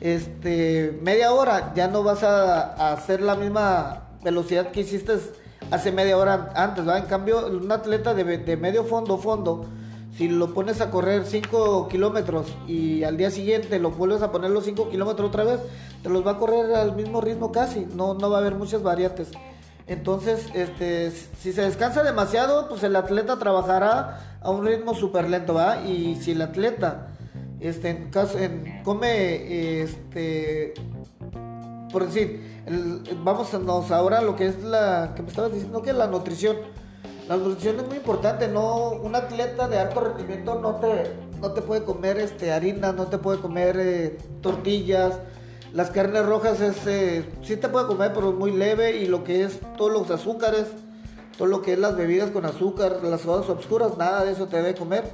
este, 0.00 0.96
media 1.02 1.32
hora, 1.32 1.72
ya 1.74 1.88
no 1.88 2.04
vas 2.04 2.22
a, 2.22 2.92
hacer 2.92 3.20
la 3.20 3.34
misma 3.34 4.10
velocidad 4.22 4.70
que 4.70 4.80
hiciste 4.80 5.14
hace 5.72 5.90
media 5.90 6.16
hora 6.16 6.52
antes, 6.54 6.86
¿va? 6.86 6.98
En 6.98 7.06
cambio, 7.06 7.46
un 7.48 7.72
atleta 7.72 8.14
de, 8.14 8.38
de 8.38 8.56
medio 8.56 8.84
fondo, 8.84 9.18
fondo, 9.18 9.66
si 10.16 10.28
lo 10.28 10.54
pones 10.54 10.80
a 10.80 10.90
correr 10.90 11.24
5 11.24 11.88
kilómetros 11.88 12.46
y 12.66 13.04
al 13.04 13.16
día 13.16 13.30
siguiente 13.30 13.78
lo 13.78 13.90
vuelves 13.90 14.22
a 14.22 14.32
poner 14.32 14.50
los 14.50 14.64
5 14.64 14.88
kilómetros 14.88 15.28
otra 15.28 15.44
vez, 15.44 15.60
te 16.02 16.08
los 16.08 16.26
va 16.26 16.32
a 16.32 16.38
correr 16.38 16.74
al 16.74 16.96
mismo 16.96 17.20
ritmo 17.20 17.52
casi, 17.52 17.86
no, 17.94 18.14
no 18.14 18.30
va 18.30 18.38
a 18.38 18.40
haber 18.40 18.54
muchas 18.54 18.82
variantes. 18.82 19.28
Entonces, 19.86 20.48
este, 20.54 21.10
si 21.10 21.52
se 21.52 21.62
descansa 21.62 22.02
demasiado, 22.02 22.68
pues 22.68 22.82
el 22.82 22.96
atleta 22.96 23.38
trabajará 23.38 24.38
a 24.40 24.50
un 24.50 24.66
ritmo 24.66 24.94
súper 24.94 25.30
lento, 25.30 25.54
¿va? 25.54 25.82
Y 25.82 26.16
si 26.16 26.32
el 26.32 26.42
atleta 26.42 27.08
este, 27.60 27.90
en 27.90 28.10
caso, 28.10 28.38
en, 28.38 28.82
come 28.82 29.80
este, 29.82 30.74
por 31.90 32.06
decir, 32.06 32.64
vamos 33.22 33.54
a 33.54 34.20
lo 34.20 34.36
que 34.36 34.46
es 34.46 34.62
la 34.62 35.12
que 35.14 35.22
me 35.22 35.28
estabas 35.28 35.52
diciendo 35.52 35.82
que 35.82 35.92
la 35.92 36.06
nutrición. 36.06 36.56
La 37.28 37.36
nutrición 37.36 37.80
es 37.80 37.86
muy 37.88 37.96
importante, 37.96 38.46
no 38.46 38.90
un 38.90 39.16
atleta 39.16 39.66
de 39.66 39.78
alto 39.78 40.00
rendimiento 40.00 40.60
no 40.60 40.76
te 40.76 41.26
no 41.40 41.52
te 41.52 41.60
puede 41.60 41.84
comer 41.84 42.18
este 42.18 42.52
harina, 42.52 42.92
no 42.92 43.08
te 43.08 43.18
puede 43.18 43.40
comer 43.40 43.76
eh, 43.78 44.18
tortillas. 44.40 45.18
Las 45.72 45.90
carnes 45.90 46.24
rojas 46.24 46.60
es 46.60 46.86
eh, 46.86 47.24
sí 47.42 47.56
te 47.56 47.68
puede 47.68 47.86
comer, 47.86 48.12
pero 48.14 48.32
muy 48.32 48.52
leve 48.52 48.98
y 48.98 49.06
lo 49.06 49.24
que 49.24 49.42
es 49.42 49.60
todos 49.76 49.92
los 49.92 50.10
azúcares, 50.10 50.66
todo 51.36 51.48
lo 51.48 51.62
que 51.62 51.74
es 51.74 51.78
las 51.78 51.96
bebidas 51.96 52.30
con 52.30 52.46
azúcar, 52.46 53.00
las 53.02 53.22
sodas 53.22 53.48
oscuras, 53.50 53.98
nada 53.98 54.24
de 54.24 54.32
eso 54.32 54.46
te 54.46 54.56
debe 54.56 54.74
comer. 54.74 55.04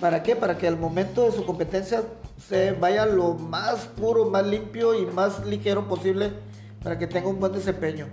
¿Para 0.00 0.22
qué? 0.22 0.34
Para 0.34 0.56
que 0.56 0.66
al 0.66 0.78
momento 0.78 1.24
de 1.24 1.32
su 1.32 1.44
competencia 1.44 2.02
se 2.48 2.72
vaya 2.72 3.04
lo 3.04 3.34
más 3.34 3.86
puro, 3.86 4.24
más 4.24 4.46
limpio 4.46 4.94
y 4.94 5.04
más 5.06 5.44
ligero 5.44 5.86
posible 5.86 6.32
para 6.82 6.98
que 6.98 7.06
tenga 7.06 7.28
un 7.28 7.38
buen 7.38 7.52
desempeño. 7.52 8.06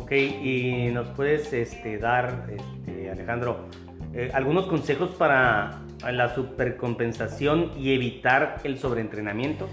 Ok, 0.00 0.12
y 0.12 0.90
nos 0.92 1.08
puedes 1.08 1.52
este, 1.52 1.98
dar, 1.98 2.48
este, 2.50 3.10
Alejandro, 3.10 3.66
eh, 4.14 4.30
algunos 4.32 4.66
consejos 4.66 5.10
para 5.10 5.82
la 6.10 6.34
supercompensación 6.34 7.72
y 7.78 7.92
evitar 7.92 8.56
el 8.64 8.78
sobreentrenamiento. 8.78 9.68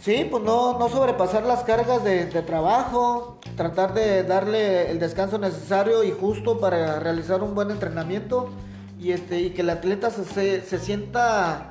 Sí, 0.00 0.26
pues 0.28 0.42
no, 0.42 0.78
no 0.78 0.88
sobrepasar 0.88 1.44
las 1.44 1.62
cargas 1.62 2.02
de, 2.02 2.24
trabajo, 2.42 3.38
tratar 3.54 3.92
de 3.92 4.24
darle 4.24 4.90
el 4.90 4.98
descanso 4.98 5.38
necesario 5.38 6.02
y 6.02 6.10
justo 6.10 6.58
para 6.58 6.98
realizar 6.98 7.42
un 7.42 7.54
buen 7.54 7.70
entrenamiento 7.70 8.50
y, 8.98 9.12
este, 9.12 9.40
y 9.40 9.50
que 9.50 9.60
el 9.60 9.70
atleta 9.70 10.10
se, 10.10 10.62
se 10.62 10.78
sienta 10.78 11.70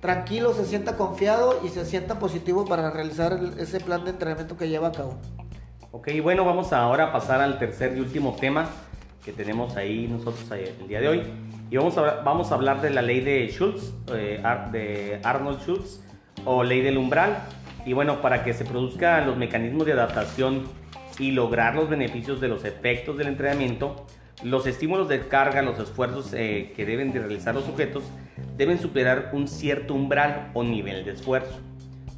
tranquilo, 0.00 0.52
se 0.52 0.66
sienta 0.66 0.96
confiado 0.96 1.60
y 1.64 1.68
se 1.68 1.86
sienta 1.86 2.18
positivo 2.18 2.64
para 2.64 2.90
realizar 2.90 3.38
ese 3.58 3.78
plan 3.78 4.04
de 4.04 4.10
entrenamiento 4.10 4.56
que 4.56 4.68
lleva 4.68 4.88
a 4.88 4.92
cabo. 4.92 5.18
Ok, 5.94 6.08
bueno, 6.22 6.46
vamos 6.46 6.72
ahora 6.72 7.08
a 7.08 7.12
pasar 7.12 7.42
al 7.42 7.58
tercer 7.58 7.94
y 7.94 8.00
último 8.00 8.34
tema 8.40 8.66
que 9.22 9.30
tenemos 9.30 9.76
ahí 9.76 10.08
nosotros 10.08 10.50
el 10.50 10.88
día 10.88 11.02
de 11.02 11.08
hoy. 11.08 11.22
Y 11.70 11.76
vamos 11.76 11.98
a, 11.98 12.22
vamos 12.22 12.50
a 12.50 12.54
hablar 12.54 12.80
de 12.80 12.88
la 12.88 13.02
ley 13.02 13.20
de 13.20 13.46
Schultz, 13.48 13.92
eh, 14.14 14.42
de 14.72 15.20
Arnold 15.22 15.60
Schultz, 15.60 16.00
o 16.46 16.64
ley 16.64 16.80
del 16.80 16.96
umbral. 16.96 17.40
Y 17.84 17.92
bueno, 17.92 18.22
para 18.22 18.42
que 18.42 18.54
se 18.54 18.64
produzcan 18.64 19.26
los 19.26 19.36
mecanismos 19.36 19.84
de 19.84 19.92
adaptación 19.92 20.62
y 21.18 21.32
lograr 21.32 21.74
los 21.74 21.90
beneficios 21.90 22.40
de 22.40 22.48
los 22.48 22.64
efectos 22.64 23.18
del 23.18 23.26
entrenamiento, 23.26 24.06
los 24.42 24.66
estímulos 24.66 25.10
de 25.10 25.28
carga, 25.28 25.60
los 25.60 25.78
esfuerzos 25.78 26.32
eh, 26.32 26.72
que 26.74 26.86
deben 26.86 27.12
de 27.12 27.18
realizar 27.18 27.54
los 27.54 27.64
sujetos 27.64 28.02
deben 28.56 28.78
superar 28.78 29.28
un 29.34 29.46
cierto 29.46 29.92
umbral 29.92 30.52
o 30.54 30.64
nivel 30.64 31.04
de 31.04 31.12
esfuerzo. 31.12 31.60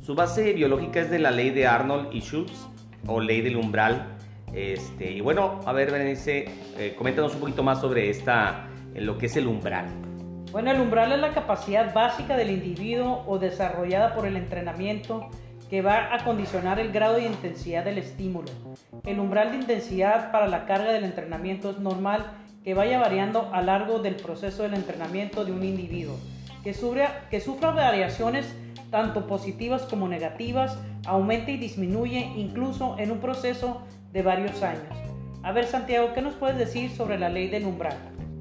Su 0.06 0.14
base 0.14 0.52
biológica 0.52 1.00
es 1.00 1.10
de 1.10 1.18
la 1.18 1.32
ley 1.32 1.50
de 1.50 1.66
Arnold 1.66 2.14
y 2.14 2.20
Schultz 2.20 2.68
o 3.06 3.20
ley 3.20 3.40
del 3.40 3.56
umbral. 3.56 4.16
Este, 4.52 5.10
y 5.10 5.20
bueno, 5.20 5.60
a 5.66 5.72
ver, 5.72 5.90
Berenice, 5.90 6.46
eh, 6.78 6.94
coméntanos 6.96 7.34
un 7.34 7.40
poquito 7.40 7.62
más 7.62 7.80
sobre 7.80 8.10
esta, 8.10 8.68
lo 8.94 9.18
que 9.18 9.26
es 9.26 9.36
el 9.36 9.46
umbral. 9.46 9.86
Bueno, 10.52 10.70
el 10.70 10.80
umbral 10.80 11.10
es 11.10 11.18
la 11.18 11.32
capacidad 11.32 11.92
básica 11.92 12.36
del 12.36 12.50
individuo 12.50 13.24
o 13.26 13.38
desarrollada 13.38 14.14
por 14.14 14.26
el 14.26 14.36
entrenamiento 14.36 15.28
que 15.68 15.82
va 15.82 16.14
a 16.14 16.22
condicionar 16.24 16.78
el 16.78 16.92
grado 16.92 17.14
de 17.14 17.26
intensidad 17.26 17.84
del 17.84 17.98
estímulo. 17.98 18.48
El 19.04 19.18
umbral 19.18 19.50
de 19.50 19.56
intensidad 19.56 20.30
para 20.30 20.46
la 20.46 20.66
carga 20.66 20.92
del 20.92 21.02
entrenamiento 21.02 21.70
es 21.70 21.78
normal 21.78 22.24
que 22.62 22.74
vaya 22.74 23.00
variando 23.00 23.50
a 23.52 23.60
largo 23.62 23.98
del 23.98 24.14
proceso 24.14 24.62
del 24.62 24.74
entrenamiento 24.74 25.44
de 25.44 25.50
un 25.50 25.64
individuo, 25.64 26.16
que, 26.62 26.72
sufra, 26.72 27.26
que 27.30 27.40
sufra 27.40 27.72
variaciones 27.72 28.54
tanto 28.94 29.26
positivas 29.26 29.82
como 29.82 30.06
negativas, 30.06 30.78
aumenta 31.04 31.50
y 31.50 31.56
disminuye 31.56 32.30
incluso 32.36 32.94
en 32.96 33.10
un 33.10 33.18
proceso 33.18 33.82
de 34.12 34.22
varios 34.22 34.62
años. 34.62 34.84
A 35.42 35.50
ver 35.50 35.66
Santiago, 35.66 36.12
¿qué 36.14 36.22
nos 36.22 36.34
puedes 36.34 36.56
decir 36.56 36.92
sobre 36.92 37.18
la 37.18 37.28
ley 37.28 37.48
del 37.48 37.64
umbral? 37.66 37.96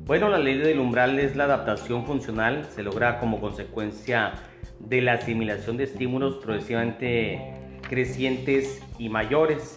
Bueno, 0.05 0.29
la 0.29 0.37
ley 0.37 0.59
del 0.59 0.77
umbral 0.77 1.17
es 1.17 1.35
la 1.35 1.45
adaptación 1.45 2.05
funcional, 2.05 2.67
se 2.69 2.83
logra 2.83 3.19
como 3.19 3.41
consecuencia 3.41 4.33
de 4.77 5.01
la 5.01 5.13
asimilación 5.13 5.75
de 5.75 5.85
estímulos 5.85 6.35
progresivamente 6.35 7.55
crecientes 7.89 8.79
y 8.99 9.09
mayores. 9.09 9.75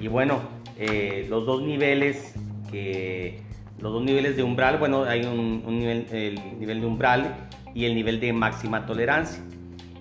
Y 0.00 0.08
bueno, 0.08 0.40
eh, 0.76 1.24
los 1.28 1.46
dos 1.46 1.62
niveles 1.62 2.34
que 2.72 3.42
los 3.78 3.92
dos 3.92 4.02
niveles 4.02 4.36
de 4.36 4.42
umbral, 4.42 4.78
bueno, 4.78 5.04
hay 5.04 5.24
un, 5.24 5.62
nivel, 5.78 6.08
el 6.10 6.58
nivel 6.58 6.80
de 6.80 6.86
umbral 6.88 7.48
y 7.76 7.84
el 7.84 7.94
nivel 7.94 8.18
de 8.18 8.32
máxima 8.32 8.86
tolerancia. 8.86 9.40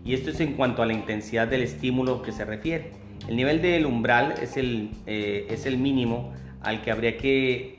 Y 0.06 0.14
esto 0.14 0.30
es 0.30 0.40
en 0.40 0.54
cuanto 0.54 0.82
a 0.82 0.86
la 0.86 0.94
intensidad 0.94 1.48
del 1.48 1.64
estímulo 1.64 2.22
que 2.22 2.32
se 2.32 2.46
refiere. 2.46 2.92
El 3.28 3.36
nivel 3.36 3.62
del 3.62 3.86
umbral 3.86 4.36
es 4.42 4.56
el, 4.56 4.92
eh, 5.06 5.48
es 5.50 5.66
el 5.66 5.78
mínimo 5.78 6.32
al 6.62 6.82
que 6.82 6.92
habría 6.92 7.18
que 7.18 7.78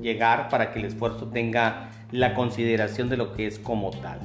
llegar 0.00 0.48
para 0.48 0.72
que 0.72 0.80
el 0.80 0.84
esfuerzo 0.84 1.28
tenga 1.28 1.90
la 2.10 2.34
consideración 2.34 3.08
de 3.08 3.16
lo 3.16 3.32
que 3.32 3.46
es 3.46 3.58
como 3.58 3.90
tal 3.90 4.20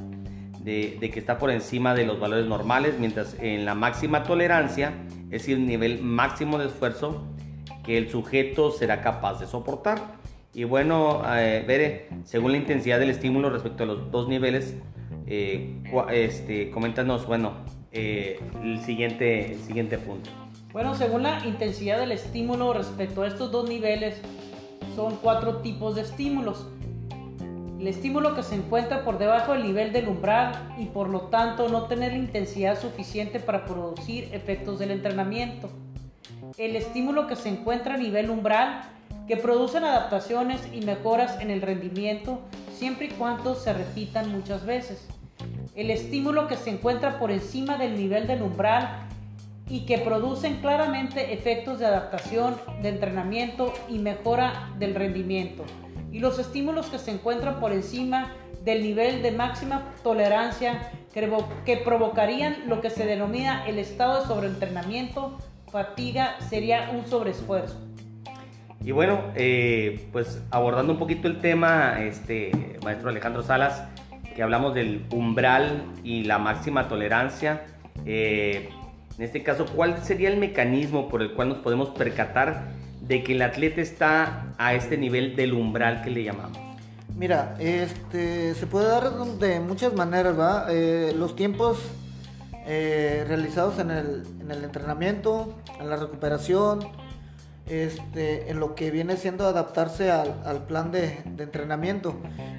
de, 0.68 1.12
que 1.12 1.20
está 1.20 1.38
por 1.38 1.50
encima 1.50 1.96
de 1.96 2.06
los 2.06 2.20
valores 2.20 2.46
normales, 2.46 2.96
mientras 3.00 3.38
en 3.40 3.64
la 3.64 3.74
máxima 3.74 4.24
tolerancia, 4.24 4.94
es 5.32 5.48
el 5.48 5.66
nivel 5.66 6.02
máximo 6.02 6.58
de 6.58 6.68
esfuerzo 6.68 7.24
que 7.84 7.98
el 7.98 8.10
sujeto 8.10 8.72
será 8.72 9.02
capaz 9.02 9.40
de 9.40 9.48
soportar. 9.48 10.18
Y 10.54 10.66
bueno, 10.66 11.22
eh, 11.38 12.10
según 12.26 12.52
la 12.52 12.58
intensidad 12.58 13.00
del 13.00 13.12
estímulo 13.12 13.50
respecto 13.50 13.84
a 13.84 13.86
los 13.86 14.12
dos 14.12 14.28
niveles, 14.28 14.76
eh, 15.28 15.82
este, 16.12 16.70
coméntanos, 16.72 17.28
bueno, 17.28 17.54
eh, 17.92 18.40
el, 18.64 18.82
siguiente, 18.82 19.54
el 19.54 19.60
siguiente 19.60 19.98
punto. 19.98 20.30
Bueno, 20.74 20.96
según 20.96 21.24
la 21.24 21.46
intensidad 21.46 22.00
del 22.00 22.12
estímulo 22.12 22.74
respecto 22.74 23.24
a 23.24 23.28
estos 23.28 23.52
dos 23.52 23.68
niveles, 23.68 24.22
son 24.96 25.18
cuatro 25.22 25.58
tipos 25.58 25.96
de 25.96 26.02
estímulos 26.02 26.66
el 27.80 27.88
estímulo 27.88 28.34
que 28.36 28.42
se 28.42 28.56
encuentra 28.56 29.04
por 29.04 29.20
debajo 29.20 29.54
del 29.54 29.62
nivel 29.62 29.94
del 29.94 30.08
umbral 30.08 30.74
y 30.80 30.86
por 30.86 31.10
lo 31.10 31.22
tanto 31.24 31.70
no 31.70 31.84
tener 31.84 32.12
la 32.12 32.18
intensidad 32.18 32.80
suficiente 32.80 33.40
para 33.40 33.66
producir 33.66 34.30
efectos 34.34 34.80
del 34.80 34.90
entrenamiento. 34.90 35.70
El 36.58 36.76
estímulo 36.76 37.28
que 37.28 37.36
se 37.36 37.50
encuentra 37.50 37.94
a 37.94 37.98
nivel 37.98 38.32
umbral 38.32 38.82
que 39.28 39.38
producen 39.38 39.84
adaptaciones 39.84 40.68
y 40.74 40.82
mejoras 40.82 41.40
en 41.40 41.52
el 41.52 41.62
rendimiento 41.62 42.42
siempre 42.74 43.08
y 43.08 43.10
cuando 43.10 43.54
se 43.54 43.74
repitan 43.74 44.32
muchas 44.32 44.66
veces. 44.66 45.08
El 45.78 45.90
estímulo 45.92 46.50
que 46.50 46.58
se 46.58 46.72
encuentra 46.72 47.20
por 47.20 47.32
encima 47.32 47.78
del 47.78 47.96
nivel 47.96 48.28
del 48.28 48.42
umbral 48.42 49.08
y 49.70 49.86
que 49.86 50.00
producen 50.00 50.60
claramente 50.60 51.34
efectos 51.34 51.80
de 51.80 51.86
adaptación, 51.86 52.58
de 52.82 52.90
entrenamiento 52.90 53.74
y 53.88 54.00
mejora 54.00 54.74
del 54.78 54.94
rendimiento 54.96 55.64
y 56.12 56.20
los 56.20 56.40
estímulos 56.40 56.88
que 56.88 56.98
se 56.98 57.12
encuentran 57.12 57.60
por 57.60 57.72
encima 57.72 58.34
del 58.64 58.82
nivel 58.82 59.22
de 59.22 59.32
máxima 59.32 59.94
tolerancia 60.04 60.92
que 61.66 61.78
provocarían 61.78 62.64
lo 62.68 62.82
que 62.82 62.90
se 62.90 63.06
denomina 63.06 63.66
el 63.68 63.80
estado 63.80 64.22
de 64.22 64.28
sobreentrenamiento, 64.28 65.38
fatiga, 65.72 66.36
sería 66.50 66.92
un 66.92 67.08
sobreesfuerzo. 67.08 67.76
Y 68.84 68.92
bueno, 68.92 69.22
eh, 69.36 70.08
pues 70.12 70.42
abordando 70.52 70.94
un 70.94 71.00
poquito 71.00 71.28
el 71.28 71.40
tema, 71.40 72.02
este 72.02 72.78
maestro 72.84 73.10
Alejandro 73.10 73.42
Salas, 73.42 73.84
que 74.38 74.44
hablamos 74.44 74.76
del 74.76 75.04
umbral 75.10 75.84
y 76.04 76.24
la 76.26 76.38
máxima 76.38 76.88
tolerancia. 76.88 77.66
Eh, 78.06 78.70
en 79.18 79.24
este 79.26 79.42
caso, 79.42 79.66
¿cuál 79.66 80.04
sería 80.04 80.30
el 80.30 80.38
mecanismo 80.38 81.10
por 81.10 81.24
el 81.24 81.34
cual 81.34 81.50
nos 81.50 81.58
podemos 81.58 81.90
percatar 81.90 82.68
de 83.02 83.24
que 83.24 83.34
el 83.34 83.42
atleta 83.42 83.82
está 83.82 84.54
a 84.60 84.76
este 84.76 84.96
nivel 84.96 85.36
del 85.36 85.54
umbral 85.54 86.04
que 86.04 86.12
le 86.12 86.24
llamamos? 86.24 86.60
Mira, 87.16 87.56
este, 87.58 88.54
se 88.54 88.68
puede 88.68 88.88
dar 88.88 89.12
de 89.12 89.60
muchas 89.60 89.96
maneras, 89.96 90.40
¿va? 90.40 90.68
Eh, 90.70 91.16
los 91.18 91.36
tiempos 91.36 91.80
eh, 92.68 93.26
realizados 93.28 93.80
en 93.80 93.90
el, 93.90 94.24
en 94.40 94.52
el, 94.52 94.64
entrenamiento, 94.66 95.56
en 95.80 95.90
la 95.90 95.96
recuperación, 95.96 96.82
este, 97.68 98.50
en 98.50 98.60
lo 98.60 98.76
que 98.76 98.92
viene 98.92 99.18
siendo 99.18 99.46
adaptarse 99.46 100.12
al, 100.12 100.66
plan 100.68 100.92
de, 100.92 101.20
entrenamiento 101.38 102.16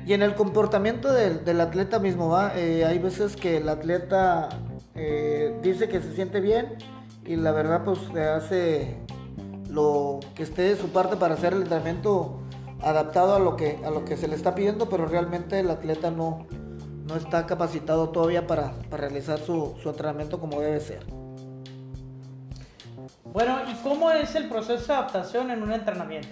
y 0.06 0.12
en 0.12 0.22
el 0.22 0.34
comportamiento 0.34 1.12
del, 1.12 1.60
atleta 1.60 1.98
mismo, 1.98 2.28
¿va? 2.28 2.52
Eh, 2.56 2.84
hay 2.84 2.98
veces 2.98 3.36
que 3.36 3.58
el 3.58 3.68
atleta 3.68 4.48
dice 5.62 5.88
que 5.88 6.00
se 6.00 6.12
siente 6.14 6.40
bien 6.40 6.76
y 7.24 7.36
la 7.36 7.52
verdad 7.52 7.84
pues 7.84 8.00
se 8.12 8.24
hace 8.24 8.96
lo 9.70 10.18
que 10.34 10.42
esté 10.42 10.62
de 10.62 10.76
su 10.76 10.88
parte 10.88 11.16
para 11.16 11.34
hacer 11.34 11.52
el 11.52 11.62
entrenamiento 11.62 12.40
adaptado 12.80 13.34
a 13.34 13.38
lo 13.38 13.56
que, 13.56 13.78
a 13.84 13.90
lo 13.90 14.04
que 14.04 14.16
se 14.16 14.28
le 14.28 14.34
está 14.34 14.54
pidiendo, 14.54 14.88
pero 14.88 15.06
realmente 15.06 15.60
el 15.60 15.70
atleta 15.70 16.10
no, 16.10 16.46
no 17.06 17.16
está 17.16 17.46
capacitado 17.46 18.10
todavía 18.10 18.46
para, 18.46 18.74
realizar 18.90 19.38
su, 19.38 19.74
entrenamiento 19.84 20.38
como 20.38 20.60
debe 20.60 20.80
ser. 20.80 21.04
Bueno, 23.32 23.58
¿y 23.70 23.74
cómo 23.82 24.10
es 24.10 24.34
el 24.34 24.48
proceso 24.48 24.86
de 24.86 24.94
adaptación 24.94 25.50
en 25.50 25.62
un 25.62 25.72
entrenamiento? 25.72 26.28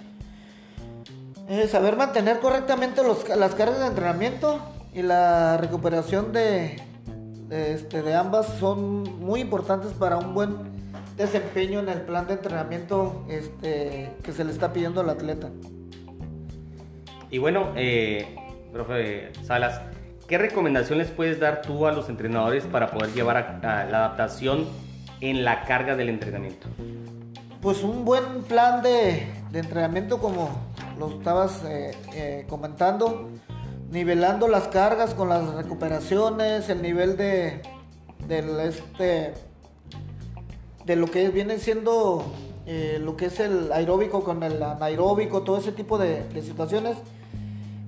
saber 1.69 1.95
mantener 1.95 2.39
correctamente 2.39 3.01
las 3.37 3.55
cargas 3.55 3.79
de 3.79 3.87
entrenamiento 3.87 4.59
y 4.93 5.01
la 5.01 5.55
recuperación 5.55 6.33
de, 6.33 6.81
de, 7.47 7.73
este, 7.73 8.01
de 8.01 8.15
ambas 8.15 8.47
son 8.59 9.03
muy 9.21 9.39
importantes 9.39 9.93
para 9.93 10.17
un 10.17 10.33
buen 10.33 10.57
desempeño 11.15 11.79
en 11.79 11.89
el 11.89 12.01
plan 12.01 12.27
de 12.27 12.33
entrenamiento 12.33 13.25
este, 13.29 14.11
que 14.23 14.31
se 14.33 14.43
le 14.43 14.51
está 14.51 14.73
pidiendo 14.73 15.01
al 15.01 15.09
atleta. 15.09 15.49
Y 17.29 17.39
bueno, 17.39 17.73
eh, 17.75 18.35
profe 18.71 19.31
Salas, 19.43 19.81
¿qué 20.27 20.37
recomendaciones 20.37 21.09
puedes 21.09 21.39
dar 21.39 21.61
tú 21.61 21.87
a 21.87 21.91
los 21.91 22.09
entrenadores 22.09 22.65
para 22.65 22.91
poder 22.91 23.13
llevar 23.13 23.37
a, 23.37 23.85
la 23.85 24.05
adaptación 24.05 24.65
en 25.21 25.43
la 25.43 25.65
carga 25.65 25.95
del 25.95 26.09
entrenamiento? 26.09 26.67
Pues 27.61 27.83
un 27.83 28.05
buen 28.05 28.43
plan 28.43 28.81
de, 28.81 29.27
entrenamiento 29.53 30.19
como 30.19 30.49
lo 30.99 31.09
estabas 31.09 31.63
eh, 31.65 31.91
eh, 32.13 32.45
comentando, 32.47 33.29
nivelando 33.89 34.47
las 34.47 34.67
cargas 34.67 35.13
con 35.13 35.29
las 35.29 35.53
recuperaciones, 35.55 36.69
el 36.69 36.81
nivel 36.81 37.17
de, 37.17 37.61
del 38.27 38.59
este 38.59 39.33
de 40.85 40.95
lo 40.95 41.07
que 41.07 41.29
viene 41.29 41.57
siendo 41.57 42.23
eh, 42.65 42.99
lo 43.01 43.17
que 43.17 43.25
es 43.25 43.39
el 43.39 43.71
aeróbico 43.71 44.23
con 44.23 44.43
el 44.43 44.61
anaeróbico, 44.61 45.41
todo 45.41 45.57
ese 45.57 45.71
tipo 45.71 45.97
de, 45.97 46.23
situaciones, 46.41 46.97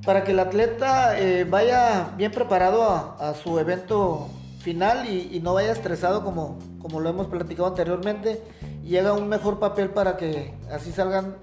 para 0.03 0.23
que 0.23 0.31
el 0.31 0.39
atleta 0.39 1.15
vaya 1.49 2.11
bien 2.17 2.31
preparado 2.31 2.83
a, 2.83 3.33
su 3.35 3.59
evento 3.59 4.27
final 4.59 5.07
y, 5.07 5.39
no 5.41 5.53
vaya 5.53 5.71
estresado 5.71 6.23
como, 6.23 6.57
como 6.79 6.99
lo 6.99 7.09
hemos 7.09 7.27
platicado 7.27 7.67
anteriormente 7.67 8.41
y 8.83 8.97
haga 8.97 9.13
un 9.13 9.27
mejor 9.27 9.59
papel 9.59 9.89
para 9.89 10.17
que 10.17 10.53
así 10.71 10.91
salgan 10.91 11.35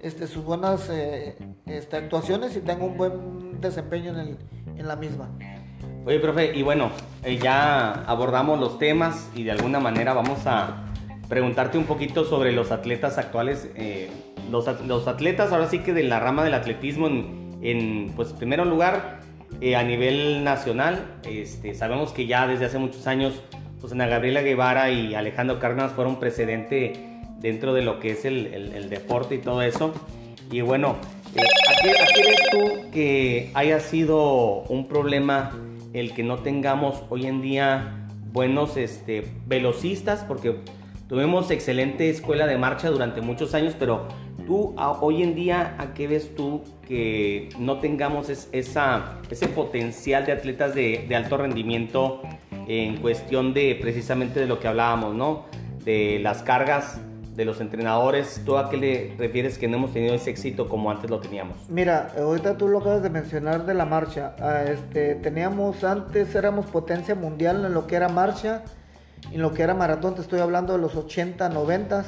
este, 0.00 0.26
sus 0.26 0.44
buenas 0.44 0.88
eh, 0.90 1.36
este, 1.66 1.96
actuaciones 1.96 2.56
y 2.56 2.60
tenga 2.60 2.84
un 2.84 2.96
buen 2.96 3.60
desempeño 3.60 4.12
en, 4.12 4.18
el, 4.18 4.38
en 4.76 4.86
la 4.88 4.96
misma. 4.96 5.28
Oye, 6.06 6.20
profe, 6.20 6.54
y 6.54 6.62
bueno, 6.62 6.90
ya 7.42 7.92
abordamos 8.04 8.60
los 8.60 8.78
temas 8.78 9.30
y 9.34 9.44
de 9.44 9.52
alguna 9.52 9.80
manera 9.80 10.12
vamos 10.12 10.46
a 10.46 10.84
preguntarte 11.28 11.78
un 11.78 11.84
poquito 11.84 12.24
sobre 12.24 12.52
los 12.52 12.70
atletas 12.70 13.16
actuales. 13.16 13.70
Eh, 13.74 14.10
los, 14.50 14.66
los, 14.82 15.08
atletas 15.08 15.52
ahora 15.52 15.70
sí 15.70 15.78
que 15.78 15.94
de 15.94 16.02
la 16.02 16.20
rama 16.20 16.44
del 16.44 16.52
atletismo 16.52 17.06
en, 17.06 17.58
en 17.62 18.12
pues 18.14 18.34
primero 18.34 18.66
lugar 18.66 19.20
eh, 19.60 19.76
a 19.76 19.82
nivel 19.82 20.44
nacional, 20.44 21.20
este, 21.24 21.74
sabemos 21.74 22.12
que 22.12 22.26
ya 22.26 22.46
desde 22.46 22.66
hace 22.66 22.78
muchos 22.78 23.06
años 23.06 23.40
pues 23.84 23.92
Ana 23.92 24.06
Gabriela 24.06 24.40
Guevara 24.40 24.88
y 24.90 25.14
Alejandro 25.14 25.58
Cárdenas 25.58 25.92
fueron 25.92 26.18
precedente 26.18 26.94
dentro 27.36 27.74
de 27.74 27.82
lo 27.82 28.00
que 28.00 28.12
es 28.12 28.24
el, 28.24 28.88
deporte 28.88 29.34
y 29.34 29.38
todo 29.40 29.60
eso. 29.60 29.92
Y 30.50 30.62
bueno, 30.62 30.96
eh, 31.34 31.40
¿a, 31.42 31.82
qué, 32.14 32.22
ves 32.22 32.40
tú 32.50 32.90
que 32.94 33.50
haya 33.52 33.80
sido 33.80 34.62
un 34.70 34.88
problema 34.88 35.52
el 35.92 36.14
que 36.14 36.22
no 36.22 36.38
tengamos 36.38 37.02
hoy 37.10 37.26
en 37.26 37.42
día 37.42 38.08
buenos 38.32 38.78
este, 38.78 39.30
velocistas? 39.44 40.24
Porque 40.24 40.60
Tuvimos 41.08 41.50
excelente 41.50 42.08
escuela 42.08 42.46
de 42.46 42.56
marcha 42.56 42.88
durante 42.88 43.20
muchos 43.20 43.52
años, 43.52 43.76
pero 43.78 44.08
tú 44.46 44.74
hoy 44.76 45.22
en 45.22 45.34
día, 45.34 45.76
¿a 45.78 45.92
qué 45.92 46.08
ves 46.08 46.34
tú 46.34 46.62
que 46.88 47.50
no 47.58 47.78
tengamos 47.78 48.30
esa, 48.30 49.20
ese 49.30 49.48
potencial 49.48 50.24
de 50.24 50.32
atletas 50.32 50.74
de, 50.74 51.06
alto 51.14 51.36
rendimiento 51.36 52.22
en 52.68 52.96
cuestión 52.98 53.54
de 53.54 53.76
precisamente 53.80 54.40
de 54.40 54.46
lo 54.46 54.60
que 54.60 54.68
hablábamos, 54.68 55.14
¿no? 55.14 55.44
De 55.84 56.18
las 56.20 56.42
cargas 56.42 57.00
de 57.34 57.44
los 57.44 57.60
entrenadores, 57.60 58.42
¿tú 58.44 58.56
a 58.56 58.70
qué 58.70 58.76
le 58.76 59.14
refieres 59.18 59.58
que 59.58 59.66
no 59.66 59.76
hemos 59.76 59.92
tenido 59.92 60.14
ese 60.14 60.30
éxito 60.30 60.68
como 60.68 60.90
antes 60.90 61.10
lo 61.10 61.18
teníamos? 61.18 61.56
Mira, 61.68 62.12
ahorita 62.16 62.56
tú 62.56 62.68
lo 62.68 62.78
acabas 62.78 63.02
de 63.02 63.10
mencionar 63.10 63.66
de 63.66 63.74
la 63.74 63.84
marcha. 63.84 64.36
Ah, 64.38 64.62
este, 64.62 65.16
teníamos 65.16 65.82
antes, 65.82 66.32
éramos 66.34 66.66
potencia 66.66 67.16
mundial 67.16 67.64
en 67.64 67.74
lo 67.74 67.88
que 67.88 67.96
era 67.96 68.08
marcha 68.08 68.62
en 69.32 69.42
lo 69.42 69.52
que 69.52 69.62
era 69.62 69.74
maratón, 69.74 70.14
te 70.14 70.20
estoy 70.20 70.40
hablando 70.40 70.72
de 70.74 70.78
los 70.78 70.96
80, 70.96 71.48
90. 71.48 72.04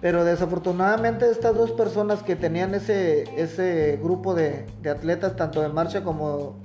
Pero 0.00 0.24
desafortunadamente 0.24 1.30
estas 1.30 1.54
dos 1.54 1.72
personas 1.72 2.22
que 2.22 2.34
tenían 2.34 2.74
ese, 2.74 3.24
ese 3.38 3.98
grupo 4.02 4.34
de, 4.34 4.64
atletas, 4.90 5.36
tanto 5.36 5.60
de 5.60 5.68
marcha 5.68 6.02
como, 6.02 6.56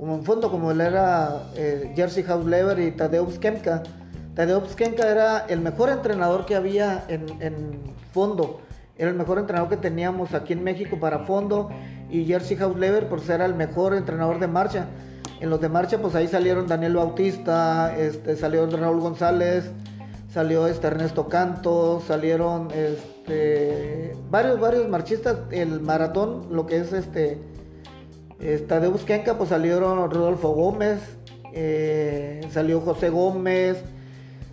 como 0.00 0.14
en 0.14 0.24
fondo, 0.24 0.50
como 0.50 0.70
él 0.70 0.80
era 0.80 1.42
eh, 1.54 1.92
Jersey 1.94 2.24
Hausleber 2.26 2.78
y 2.78 2.90
Tadeusz 2.92 3.38
Kemka. 3.38 3.82
Tadeusz 4.34 4.74
Kemka 4.74 5.06
era 5.06 5.40
el 5.40 5.60
mejor 5.60 5.90
entrenador 5.90 6.46
que 6.46 6.56
había 6.56 7.04
en, 7.08 7.26
en 7.42 7.94
fondo. 8.10 8.62
Era 8.96 9.10
el 9.10 9.16
mejor 9.16 9.38
entrenador 9.38 9.68
que 9.68 9.76
teníamos 9.76 10.32
aquí 10.32 10.54
en 10.54 10.64
México 10.64 10.98
para 10.98 11.18
fondo. 11.20 11.68
Y 12.08 12.24
Jersey 12.24 12.56
Hausleber 12.56 13.10
por 13.10 13.20
ser 13.20 13.42
el 13.42 13.54
mejor 13.54 13.94
entrenador 13.94 14.40
de 14.40 14.46
marcha. 14.46 14.86
En 15.38 15.50
los 15.50 15.60
de 15.60 15.68
marcha, 15.68 15.98
pues 15.98 16.14
ahí 16.14 16.28
salieron 16.28 16.66
Daniel 16.66 16.96
Bautista, 16.96 17.94
este, 17.94 18.36
salió 18.36 18.66
Raúl 18.66 19.00
González, 19.00 19.70
salió 20.32 20.66
este 20.66 20.86
Ernesto 20.86 21.28
Canto, 21.28 22.02
salieron 22.06 22.68
este, 22.70 24.16
varios, 24.30 24.58
varios 24.60 24.88
marchistas. 24.88 25.40
El 25.50 25.80
maratón, 25.80 26.46
lo 26.50 26.64
que 26.64 26.78
es 26.78 26.94
este, 26.94 27.49
esta 28.40 28.80
de 28.80 28.88
Busquenca, 28.88 29.36
pues 29.36 29.50
salieron 29.50 30.10
Rodolfo 30.10 30.50
Gómez, 30.50 31.00
eh, 31.52 32.40
salió 32.52 32.80
José 32.80 33.10
Gómez, 33.10 33.82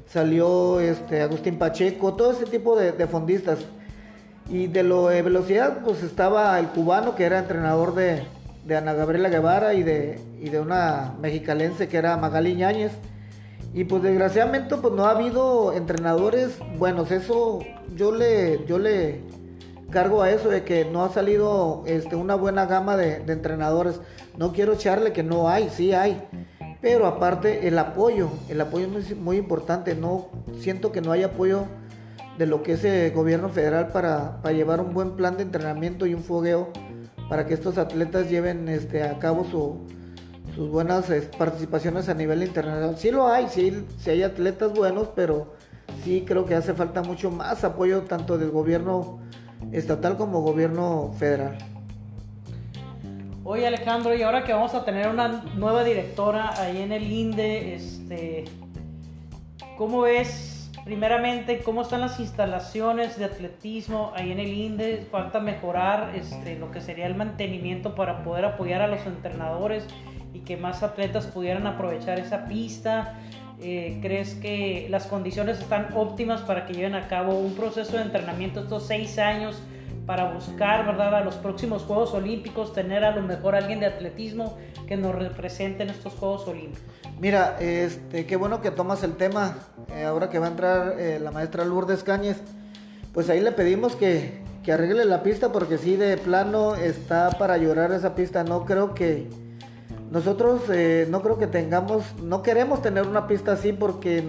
salió 0.08 0.80
este, 0.80 1.22
Agustín 1.22 1.58
Pacheco, 1.58 2.14
todo 2.16 2.32
ese 2.32 2.46
tipo 2.46 2.76
de, 2.76 3.08
fondistas. 3.08 3.60
Y 4.50 4.68
de 4.68 4.84
lo 4.84 5.10
de 5.10 5.22
velocidad, 5.22 5.80
pues 5.84 6.04
estaba 6.04 6.58
el 6.60 6.68
cubano 6.68 7.16
que 7.16 7.26
era 7.26 7.40
entrenador 7.40 7.96
de, 7.96 8.24
de 8.66 8.78
Ana 8.78 8.94
Gabriela 8.94 9.30
Guevara 9.30 9.74
y 9.74 9.84
de, 9.84 10.20
de 10.40 10.60
una 10.60 11.16
mexicalense 11.20 11.88
que 11.88 11.98
era 11.98 12.16
Magali 12.18 12.56
Ñáñez. 12.56 12.94
Y 13.74 13.84
pues 13.84 14.02
desgraciadamente 14.02 14.78
pues 14.78 14.94
no 14.94 15.06
ha 15.06 15.12
habido 15.12 15.74
entrenadores 15.74 16.58
buenos. 16.78 17.12
Eso 17.12 17.60
yo 17.96 18.14
le, 18.14 18.66
yo 18.66 18.80
le 18.80 19.22
cargo 19.90 20.22
a 20.22 20.32
eso 20.32 20.50
de 20.50 20.64
que 20.64 20.86
no 20.86 21.04
ha 21.04 21.10
salido 21.10 21.84
este, 21.86 22.16
una 22.16 22.36
buena 22.36 22.66
gama 22.66 22.98
de, 22.98 23.16
entrenadores. 23.32 24.00
No 24.38 24.54
quiero 24.54 24.74
echarle 24.74 25.14
que 25.14 25.24
no 25.24 25.50
hay, 25.50 25.70
sí 25.70 25.94
hay. 25.94 26.22
Pero 26.82 27.08
aparte 27.08 27.68
el 27.68 27.80
apoyo, 27.80 28.30
el 28.50 28.62
apoyo 28.62 28.88
es 28.98 29.16
muy, 29.16 29.38
importante. 29.38 29.96
No 29.96 30.30
siento 30.60 30.92
que 30.92 31.02
no 31.02 31.12
hay 31.12 31.24
apoyo 31.24 31.66
de 32.38 32.46
lo 32.46 32.62
que 32.62 32.74
es 32.74 32.84
el 32.84 33.12
gobierno 33.12 33.50
federal 33.50 33.88
para, 33.88 34.42
llevar 34.52 34.80
un 34.80 34.94
buen 34.94 35.16
plan 35.16 35.38
de 35.38 35.44
entrenamiento 35.44 36.06
y 36.06 36.14
un 36.14 36.24
fogueo 36.24 36.72
para 37.30 37.46
que 37.46 37.54
estos 37.54 37.78
atletas 37.78 38.30
lleven 38.30 38.70
este, 38.70 39.04
a 39.04 39.18
cabo 39.18 39.44
sus 39.44 40.70
buenas 40.70 41.12
participaciones 41.38 42.10
a 42.10 42.14
nivel 42.14 42.44
internacional. 42.44 42.98
Sí 42.98 43.12
lo 43.12 43.28
hay, 43.28 43.48
sí, 43.48 43.86
sí 43.98 44.12
hay 44.12 44.24
atletas 44.24 44.72
buenos, 44.74 45.10
pero 45.16 45.54
sí 46.04 46.24
creo 46.28 46.46
que 46.46 46.56
hace 46.56 46.74
falta 46.74 47.02
mucho 47.02 47.32
más 47.32 47.64
apoyo 47.64 48.04
tanto 48.04 48.38
del 48.38 48.52
gobierno 48.52 49.20
estatal 49.72 50.18
como 50.18 50.42
gobierno 50.42 51.14
federal. 51.18 51.58
Oye 53.44 53.66
Alejandro, 53.66 54.14
y 54.14 54.24
ahora 54.24 54.44
que 54.44 54.52
vamos 54.52 54.74
a 54.74 54.84
tener 54.84 55.08
una 55.08 55.44
nueva 55.56 55.84
directora 55.84 56.54
ahí 56.60 56.82
en 56.82 56.92
el 56.92 57.10
INDE, 57.10 57.76
este, 57.76 58.44
¿cómo 59.78 60.02
ves 60.02 60.70
primeramente, 60.84 61.60
¿cómo 61.64 61.82
están 61.82 62.02
las 62.02 62.20
instalaciones 62.20 63.18
de 63.18 63.26
atletismo 63.26 64.12
ahí 64.16 64.32
en 64.32 64.40
el 64.40 64.54
INDE? 64.54 65.08
Falta 65.12 65.40
mejorar 65.40 66.14
este, 66.16 66.58
lo 66.58 66.72
que 66.72 66.82
sería 66.82 67.08
el 67.08 67.16
mantenimiento 67.16 67.96
para 67.96 68.24
poder 68.24 68.46
apoyar 68.46 68.82
a 68.82 68.88
los 68.88 69.06
entrenadores 69.06 69.86
y 70.34 70.40
que 70.40 70.58
más 70.58 70.84
atletas 70.84 71.26
pudieran 71.28 71.68
aprovechar 71.68 72.20
esa 72.20 72.46
pista. 72.46 73.16
Eh, 73.60 73.98
¿Crees 74.02 74.36
que 74.36 74.88
las 74.90 75.08
condiciones 75.08 75.60
están 75.60 75.90
óptimas 75.96 76.42
para 76.42 76.66
que 76.66 76.74
lleven 76.74 76.94
a 76.94 77.08
cabo 77.08 77.40
un 77.40 77.56
proceso 77.56 77.98
de 77.98 78.04
entrenamiento 78.04 78.60
estos 78.60 78.86
seis 78.86 79.18
años 79.18 79.60
para 80.06 80.32
buscar, 80.32 80.86
¿verdad?, 80.86 81.16
a 81.16 81.22
los 81.22 81.36
próximos 81.36 81.84
Juegos 81.84 82.14
Olímpicos, 82.14 82.72
tener 82.74 83.04
a 83.04 83.16
lo 83.16 83.22
mejor 83.24 83.56
alguien 83.56 83.80
de 83.80 83.88
atletismo 83.88 84.58
que 84.88 84.96
nos 84.96 85.14
represente 85.14 85.84
en 85.84 85.90
estos 85.90 86.14
Juegos 86.14 86.48
Olímpicos. 86.48 86.86
Mira, 87.20 87.58
este, 87.60 88.26
qué 88.26 88.36
bueno 88.38 88.62
que 88.62 88.72
tomas 88.72 89.04
el 89.04 89.18
tema. 89.18 89.58
Eh, 89.94 90.06
ahora 90.06 90.30
que 90.30 90.40
va 90.40 90.46
a 90.46 90.50
entrar 90.50 90.96
eh, 91.00 91.20
la 91.20 91.32
maestra 91.32 91.66
Lourdes 91.66 92.04
Cáñez, 92.04 92.38
pues 93.12 93.30
ahí 93.30 93.42
le 93.42 93.52
pedimos 93.52 93.96
que, 93.96 94.40
que 94.64 94.72
arregle 94.72 95.04
la 95.04 95.24
pista 95.24 95.52
porque 95.52 95.78
sí, 95.78 95.98
de 95.98 96.16
plano 96.18 96.76
está 96.76 97.32
para 97.32 97.58
llorar 97.58 97.92
esa 97.92 98.16
pista. 98.16 98.44
No 98.44 98.64
creo 98.64 98.94
que 98.94 99.28
nosotros, 100.12 100.62
eh, 100.70 101.08
no 101.10 101.22
creo 101.22 101.38
que 101.38 101.48
tengamos, 101.48 102.04
no 102.22 102.42
queremos 102.42 102.82
tener 102.82 103.08
una 103.08 103.28
pista 103.28 103.54
así 103.54 103.74
porque 103.74 104.24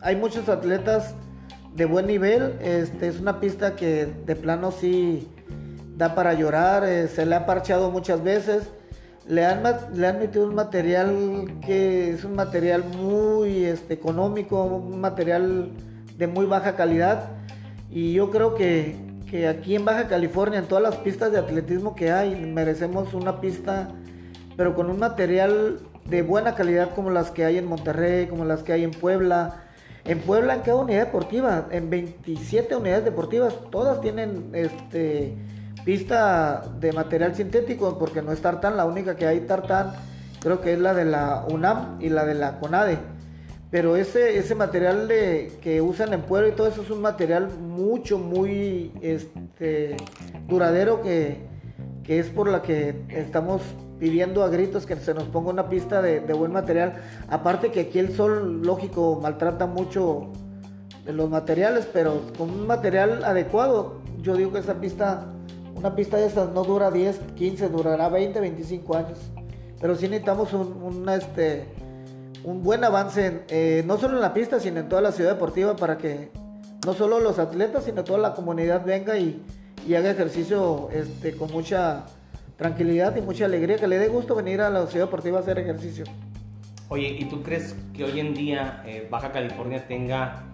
hay 0.00 0.16
muchos 0.16 0.48
atletas 0.48 1.14
de 1.74 1.84
buen 1.84 2.06
nivel. 2.06 2.56
Este, 2.60 3.08
es 3.08 3.20
una 3.20 3.40
pista 3.40 3.76
que 3.76 4.06
de 4.26 4.36
plano 4.36 4.72
sí 4.72 5.28
da 5.96 6.14
para 6.14 6.34
llorar, 6.34 6.84
se 7.08 7.26
le 7.26 7.34
ha 7.34 7.44
parchado 7.46 7.90
muchas 7.90 8.22
veces 8.22 8.68
le 9.30 9.44
han, 9.44 9.62
le 9.94 10.06
han 10.08 10.18
metido 10.18 10.44
un 10.44 10.56
material 10.56 11.54
que 11.64 12.10
es 12.10 12.24
un 12.24 12.34
material 12.34 12.84
muy 12.84 13.64
este, 13.64 13.94
económico, 13.94 14.64
un 14.64 15.00
material 15.00 15.70
de 16.18 16.26
muy 16.26 16.46
baja 16.46 16.74
calidad. 16.74 17.30
Y 17.90 18.12
yo 18.12 18.30
creo 18.30 18.54
que, 18.54 18.96
que, 19.30 19.46
aquí 19.46 19.76
en 19.76 19.84
Baja 19.84 20.08
California, 20.08 20.58
en 20.58 20.66
todas 20.66 20.82
las 20.82 20.96
pistas 20.96 21.30
de 21.30 21.38
atletismo 21.38 21.94
que 21.94 22.10
hay, 22.10 22.34
merecemos 22.34 23.14
una 23.14 23.40
pista, 23.40 23.88
pero 24.56 24.74
con 24.74 24.90
un 24.90 24.98
material 24.98 25.78
de 26.04 26.22
buena 26.22 26.54
calidad 26.54 26.94
como 26.94 27.10
las 27.10 27.30
que 27.30 27.44
hay 27.44 27.58
en 27.58 27.66
Monterrey, 27.66 28.26
como 28.26 28.44
las 28.44 28.62
que 28.62 28.72
hay 28.72 28.84
en 28.84 28.90
Puebla. 28.90 29.64
En 30.04 30.18
Puebla, 30.20 30.54
en 30.54 30.60
cada 30.60 30.76
unidad 30.76 31.06
deportiva, 31.06 31.68
en 31.70 31.90
27 31.90 32.74
unidades 32.74 33.04
deportivas, 33.04 33.54
todas 33.70 34.00
tienen 34.00 34.50
este 34.54 35.36
pista 35.84 36.62
de 36.80 36.92
material 36.92 37.34
sintético, 37.34 37.98
porque 37.98 38.22
no 38.22 38.32
es 38.32 38.40
tartán, 38.40 38.76
la 38.76 38.86
única 38.86 39.16
que 39.16 39.26
hay 39.26 39.40
tartán 39.40 39.92
creo 40.40 40.60
que 40.60 40.72
es 40.72 40.78
la 40.78 40.94
de 40.94 41.04
la 41.04 41.44
UNAM 41.48 41.98
y 42.00 42.08
la 42.08 42.24
de 42.24 42.34
la 42.34 42.58
CONADE. 42.58 42.98
Pero 43.70 43.94
ese, 43.94 44.36
ese 44.36 44.56
material 44.56 45.06
de, 45.06 45.52
que 45.60 45.80
usan 45.80 46.12
en 46.12 46.22
Puebla 46.22 46.48
y 46.48 46.52
todo 46.52 46.66
eso 46.66 46.82
es 46.82 46.90
un 46.90 47.00
material 47.00 47.50
mucho, 47.56 48.18
muy 48.18 48.90
este, 49.00 49.96
duradero 50.48 51.02
que, 51.02 51.36
que 52.02 52.18
es 52.18 52.28
por 52.30 52.48
la 52.48 52.62
que 52.62 53.04
estamos 53.10 53.62
pidiendo 54.00 54.42
a 54.42 54.48
gritos 54.48 54.86
que 54.86 54.96
se 54.96 55.12
nos 55.12 55.24
ponga 55.24 55.50
una 55.50 55.68
pista 55.68 56.00
de, 56.00 56.20
buen 56.32 56.52
material. 56.52 56.94
Aparte 57.28 57.70
que 57.70 57.80
aquí 57.80 57.98
el 57.98 58.16
sol, 58.16 58.62
lógico, 58.62 59.20
maltrata 59.22 59.66
mucho 59.66 60.32
los 61.06 61.28
materiales, 61.28 61.86
pero 61.92 62.22
con 62.36 62.50
un 62.50 62.66
material 62.66 63.22
adecuado, 63.24 64.00
yo 64.22 64.36
digo 64.36 64.52
que 64.52 64.60
esa 64.60 64.80
pista, 64.80 65.26
una 65.76 65.94
pista 65.94 66.16
de 66.16 66.26
estas 66.26 66.50
no 66.52 66.64
dura 66.64 66.90
10, 66.90 67.18
15, 67.36 67.68
durará 67.68 68.08
20, 68.08 68.40
25 68.40 68.96
años. 68.96 69.18
Pero 69.78 69.94
sí 69.94 70.08
necesitamos 70.08 70.52
un, 70.54 71.06
este, 71.10 71.66
un 72.42 72.62
buen 72.62 72.82
avance, 72.84 73.42
eh, 73.48 73.82
no 73.86 73.98
solo 73.98 74.16
en 74.16 74.22
la 74.22 74.32
pista, 74.32 74.60
sino 74.60 74.80
en 74.80 74.88
toda 74.88 75.02
la 75.02 75.12
ciudad 75.12 75.32
deportiva 75.34 75.76
para 75.76 75.98
que 75.98 76.30
no 76.86 76.94
solo 76.94 77.20
los 77.20 77.38
atletas, 77.38 77.84
sino 77.84 78.02
toda 78.02 78.18
la 78.18 78.34
comunidad 78.34 78.82
venga 78.84 79.18
y, 79.18 79.42
y 79.86 79.94
haga 79.94 80.10
ejercicio 80.10 80.88
este, 80.90 81.36
con 81.36 81.52
mucha 81.52 82.06
tranquilidad 82.60 83.16
y 83.16 83.22
mucha 83.22 83.46
alegría, 83.46 83.78
que 83.78 83.88
le 83.88 83.96
dé 83.96 84.08
gusto 84.08 84.34
venir 84.34 84.60
a 84.60 84.68
la 84.68 84.86
ciudad 84.86 85.06
deportiva 85.06 85.38
a 85.38 85.40
hacer 85.40 85.58
ejercicio. 85.58 86.04
Oye, 86.90 87.16
¿y 87.18 87.24
tú 87.24 87.42
crees 87.42 87.74
que 87.94 88.04
hoy 88.04 88.20
en 88.20 88.34
día 88.34 88.82
eh, 88.86 89.08
Baja 89.10 89.32
California 89.32 89.86
tenga, 89.88 90.44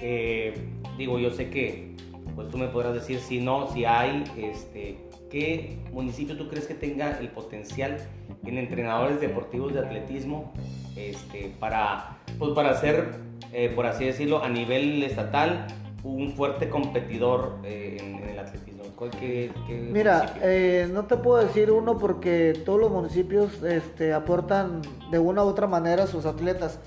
eh, 0.00 0.54
digo, 0.96 1.18
yo 1.18 1.30
sé 1.32 1.50
que, 1.50 1.96
pues 2.36 2.48
tú 2.50 2.58
me 2.58 2.68
podrás 2.68 2.94
decir 2.94 3.18
si 3.18 3.40
no, 3.40 3.66
si 3.72 3.84
hay, 3.84 4.22
este, 4.36 4.98
¿qué 5.28 5.76
municipio 5.90 6.36
tú 6.36 6.48
crees 6.48 6.68
que 6.68 6.74
tenga 6.74 7.18
el 7.18 7.30
potencial 7.30 7.96
en 8.44 8.58
entrenadores 8.58 9.20
deportivos 9.20 9.74
de 9.74 9.80
atletismo 9.80 10.52
este, 10.94 11.52
para, 11.58 12.18
pues 12.38 12.52
para 12.52 12.74
ser, 12.74 13.08
eh, 13.52 13.72
por 13.74 13.86
así 13.86 14.04
decirlo, 14.04 14.44
a 14.44 14.48
nivel 14.48 15.02
estatal, 15.02 15.66
un 16.04 16.30
fuerte 16.30 16.68
competidor 16.68 17.58
en, 17.64 18.22
en 18.22 18.28
el 18.28 18.38
atletismo? 18.38 18.75
Mira, 19.92 20.34
eh, 20.42 20.88
no 20.90 21.04
te 21.04 21.16
puedo 21.16 21.44
decir 21.44 21.70
uno 21.70 21.98
porque 21.98 22.62
todos 22.64 22.80
los 22.80 22.90
municipios 22.90 23.62
este, 23.62 24.14
aportan 24.14 24.80
de 25.10 25.18
una 25.18 25.44
u 25.44 25.48
otra 25.48 25.66
manera 25.66 26.04
a 26.04 26.06
sus 26.06 26.24
atletas. 26.24 26.78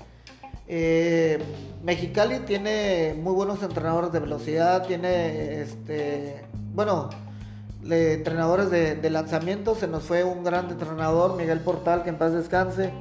Eh, 0.66 1.38
Mexicali 1.82 2.40
tiene 2.40 3.16
muy 3.20 3.32
buenos 3.32 3.62
entrenadores 3.62 4.12
de 4.12 4.20
velocidad, 4.20 4.86
tiene, 4.86 5.62
este, 5.62 6.44
bueno, 6.74 7.10
entrenadores 7.88 8.70
de, 8.70 9.10
lanzamiento. 9.10 9.74
Se 9.74 9.86
nos 9.86 10.04
fue 10.04 10.24
un 10.24 10.44
gran 10.44 10.68
entrenador, 10.70 11.36
Miguel 11.36 11.60
Portal, 11.60 12.02
que 12.02 12.10
en 12.10 12.18
paz 12.18 12.32
descanse. 12.32 12.92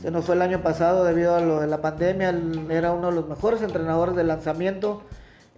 Se 0.00 0.10
nos 0.10 0.24
fue 0.24 0.36
el 0.36 0.42
año 0.42 0.62
pasado 0.62 1.04
debido 1.04 1.34
a 1.34 1.40
lo 1.40 1.60
de 1.60 1.66
la 1.66 1.80
pandemia. 1.80 2.34
era 2.70 2.92
uno 2.92 3.08
de 3.08 3.14
los 3.14 3.28
mejores 3.28 3.62
entrenadores 3.62 4.14
de 4.14 4.24
lanzamiento. 4.24 5.02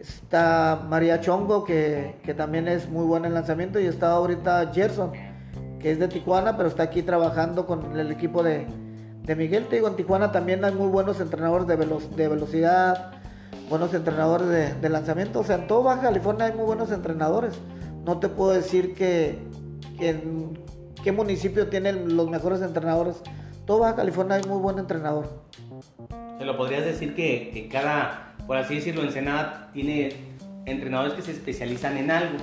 Está 0.01 0.87
María 0.89 1.21
Chongo, 1.21 1.63
que, 1.65 2.15
también 2.35 2.69
es 2.69 2.89
muy 2.89 3.05
buena 3.05 3.27
en 3.27 3.35
lanzamiento. 3.35 3.79
Y 3.79 3.85
está 3.85 4.13
ahorita 4.13 4.71
Gerson, 4.73 5.13
que 5.79 5.91
es 5.91 5.99
de 5.99 6.09
Tijuana, 6.09 6.57
pero 6.57 6.71
está 6.71 6.85
aquí 6.85 7.03
trabajando 7.03 7.67
con 7.67 7.99
el 7.99 8.11
equipo 8.11 8.43
de, 8.43 8.67
Miguel. 9.37 9.67
Te 9.67 9.77
digo, 9.77 9.89
en 9.89 9.97
Tijuana 9.97 10.33
también 10.33 10.65
hay 10.65 10.73
muy 10.73 10.89
buenos 10.89 11.21
entrenadores 11.21 11.67
de, 11.67 11.77
de 11.77 12.29
velocidad, 12.29 13.13
buenos 13.69 13.93
entrenadores 13.93 14.81
de, 14.81 14.89
lanzamiento. 14.89 15.41
O 15.41 15.45
sea, 15.45 15.57
en 15.57 15.67
todo 15.67 15.83
Baja 15.83 16.01
California 16.01 16.47
hay 16.47 16.55
muy 16.55 16.65
buenos 16.65 16.91
entrenadores. 16.91 17.53
No 18.07 18.19
te 18.19 18.31
puedo 18.31 18.53
decir 18.53 18.95
que, 18.95 19.39
en 19.99 20.59
qué 21.05 21.13
municipio 21.13 21.69
tienen 21.69 22.17
los 22.17 22.31
mejores 22.31 22.63
entrenadores. 22.63 23.17
Todo 23.67 23.81
Baja 23.81 23.97
California 23.97 24.37
hay 24.37 24.45
muy 24.49 24.59
buen 24.59 24.79
entrenador. 24.79 25.29
¿Se 26.39 26.45
lo 26.47 26.57
podrías 26.57 26.87
decir 26.87 27.15
que, 27.15 27.51
que 27.53 27.69
cada 27.69 28.30
por 28.51 28.57
así 28.57 28.75
decirlo, 28.75 29.05
Ensenada 29.05 29.71
tiene 29.73 30.13
entrenadores 30.67 31.15
que 31.15 31.23
se 31.23 31.31
especializan 31.31 31.97
en 31.99 32.11
algo. 32.11 32.37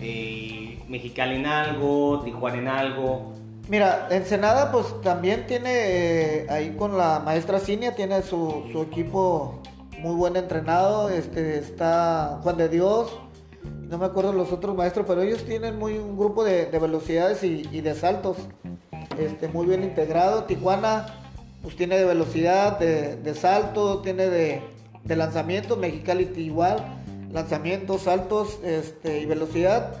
Eh, 0.00 0.76
en 0.90 1.46
algo, 1.46 2.20
Tijuana 2.24 2.58
en 2.58 2.66
algo. 2.66 3.32
Mira, 3.68 4.08
Ensenada 4.10 4.72
pues 4.72 5.00
también 5.02 5.46
tiene 5.46 5.70
eh, 5.70 6.46
ahí 6.50 6.74
con 6.76 6.98
la 6.98 7.20
maestra 7.20 7.60
Cinia, 7.60 7.94
tiene 7.94 8.22
su, 8.22 8.64
equipo 8.90 9.62
muy 10.00 10.16
buen 10.16 10.34
entrenado. 10.34 11.10
Este, 11.10 11.60
está 11.60 12.40
Juan 12.42 12.56
de 12.56 12.68
Dios, 12.68 13.16
no 13.88 13.98
me 13.98 14.06
acuerdo 14.06 14.32
los 14.32 14.50
otros 14.50 14.76
maestros, 14.76 15.06
pero 15.06 15.22
ellos 15.22 15.44
tienen 15.44 15.78
muy 15.78 15.96
un 15.96 16.18
grupo 16.18 16.42
de, 16.42 16.66
velocidades 16.76 17.44
y, 17.44 17.62
de 17.62 17.94
saltos 17.94 18.36
este, 19.16 19.46
muy 19.46 19.66
bien 19.66 19.84
integrado. 19.84 20.42
Tijuana 20.42 21.06
pues 21.62 21.76
tiene 21.76 21.98
de 21.98 22.04
velocidad, 22.04 22.80
de 22.80 23.34
salto, 23.36 24.00
tiene 24.00 24.26
de, 24.26 24.75
de 25.06 25.16
lanzamiento, 25.16 25.76
Mexicali 25.76 26.30
igual, 26.36 26.78
lanzamientos, 27.32 28.02
saltos 28.02 28.58
este, 28.64 29.20
y 29.20 29.26
velocidad. 29.26 29.94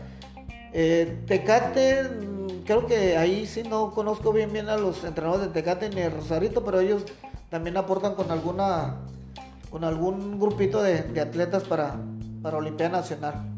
Eh, 0.72 1.22
Tecate, 1.26 2.04
mm, 2.04 2.64
creo 2.64 2.86
que 2.86 3.16
ahí 3.16 3.46
sí 3.46 3.62
no 3.62 3.92
conozco 3.92 4.32
bien 4.32 4.52
bien 4.52 4.68
a 4.68 4.76
los 4.76 5.04
entrenadores 5.04 5.46
de 5.46 5.52
Tecate 5.52 5.88
ni 5.90 5.96
de 5.96 6.10
Rosarito, 6.10 6.64
pero 6.64 6.80
ellos 6.80 7.04
también 7.50 7.76
aportan 7.76 8.14
con 8.14 8.30
alguna 8.30 8.96
con 9.70 9.84
algún 9.84 10.38
grupito 10.38 10.82
de, 10.82 11.02
de 11.02 11.20
atletas 11.20 11.64
para, 11.64 11.96
para 12.42 12.56
Olimpiada 12.56 12.98
Nacional. 12.98 13.55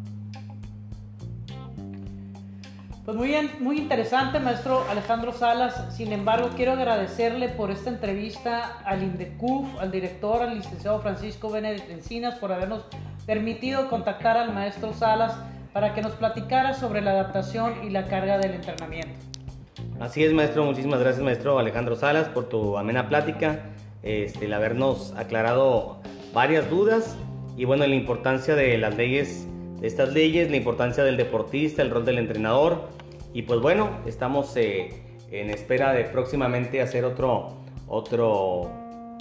Pues 3.08 3.16
muy, 3.16 3.34
muy 3.60 3.78
interesante, 3.78 4.38
maestro 4.38 4.84
Alejandro 4.90 5.32
Salas. 5.32 5.96
Sin 5.96 6.12
embargo, 6.12 6.50
quiero 6.54 6.72
agradecerle 6.72 7.48
por 7.48 7.70
esta 7.70 7.88
entrevista 7.88 8.80
al 8.84 9.02
INDECUF, 9.02 9.80
al 9.80 9.90
director, 9.90 10.42
al 10.42 10.56
licenciado 10.56 11.00
Francisco 11.00 11.48
Benedict 11.48 11.88
Encinas, 11.88 12.34
por 12.34 12.52
habernos 12.52 12.84
permitido 13.24 13.88
contactar 13.88 14.36
al 14.36 14.52
maestro 14.52 14.92
Salas 14.92 15.34
para 15.72 15.94
que 15.94 16.02
nos 16.02 16.12
platicara 16.16 16.74
sobre 16.74 17.00
la 17.00 17.12
adaptación 17.12 17.76
y 17.82 17.88
la 17.88 18.04
carga 18.08 18.36
del 18.36 18.52
entrenamiento. 18.52 19.18
Así 20.00 20.22
es, 20.22 20.34
maestro. 20.34 20.66
Muchísimas 20.66 21.00
gracias, 21.00 21.24
maestro 21.24 21.58
Alejandro 21.58 21.96
Salas, 21.96 22.28
por 22.28 22.50
tu 22.50 22.76
amena 22.76 23.08
plática, 23.08 23.70
este, 24.02 24.44
el 24.44 24.52
habernos 24.52 25.14
aclarado 25.16 26.02
varias 26.34 26.68
dudas 26.68 27.16
y 27.56 27.64
bueno, 27.64 27.86
la 27.86 27.94
importancia 27.94 28.54
de 28.54 28.76
las 28.76 28.98
leyes, 28.98 29.48
de 29.80 29.86
estas 29.86 30.12
leyes, 30.12 30.50
la 30.50 30.58
importancia 30.58 31.04
del 31.04 31.16
deportista, 31.16 31.80
el 31.80 31.88
rol 31.88 32.04
del 32.04 32.18
entrenador 32.18 32.97
y 33.32 33.42
pues 33.42 33.60
bueno, 33.60 33.90
estamos 34.06 34.56
eh, 34.56 35.02
en 35.30 35.50
espera 35.50 35.92
de 35.92 36.04
próximamente 36.04 36.80
hacer 36.80 37.04
otro, 37.04 37.58
otro, 37.86 38.70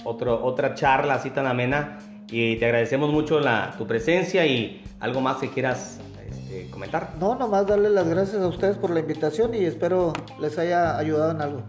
otro, 0.04 0.44
otra 0.44 0.74
charla 0.74 1.14
así 1.14 1.30
tan 1.30 1.46
amena. 1.46 1.98
Y 2.30 2.56
te 2.56 2.66
agradecemos 2.66 3.10
mucho 3.10 3.40
la, 3.40 3.74
tu 3.78 3.86
presencia 3.86 4.44
y 4.46 4.82
algo 5.00 5.20
más 5.20 5.38
que 5.38 5.48
quieras 5.48 6.00
este, 6.28 6.70
comentar. 6.70 7.14
No, 7.18 7.34
nomás 7.34 7.66
darle 7.66 7.90
las 7.90 8.06
gracias 8.06 8.42
a 8.42 8.48
ustedes 8.48 8.76
por 8.76 8.90
la 8.90 9.00
invitación 9.00 9.54
y 9.54 9.64
espero 9.64 10.12
les 10.40 10.58
haya 10.58 10.98
ayudado 10.98 11.30
en 11.30 11.40
algo. 11.40 11.62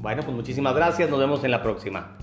Bueno, 0.00 0.22
pues 0.22 0.34
muchísimas 0.34 0.74
gracias. 0.74 1.10
Nos 1.10 1.18
vemos 1.18 1.44
en 1.44 1.50
la 1.50 1.62
próxima. 1.62 2.16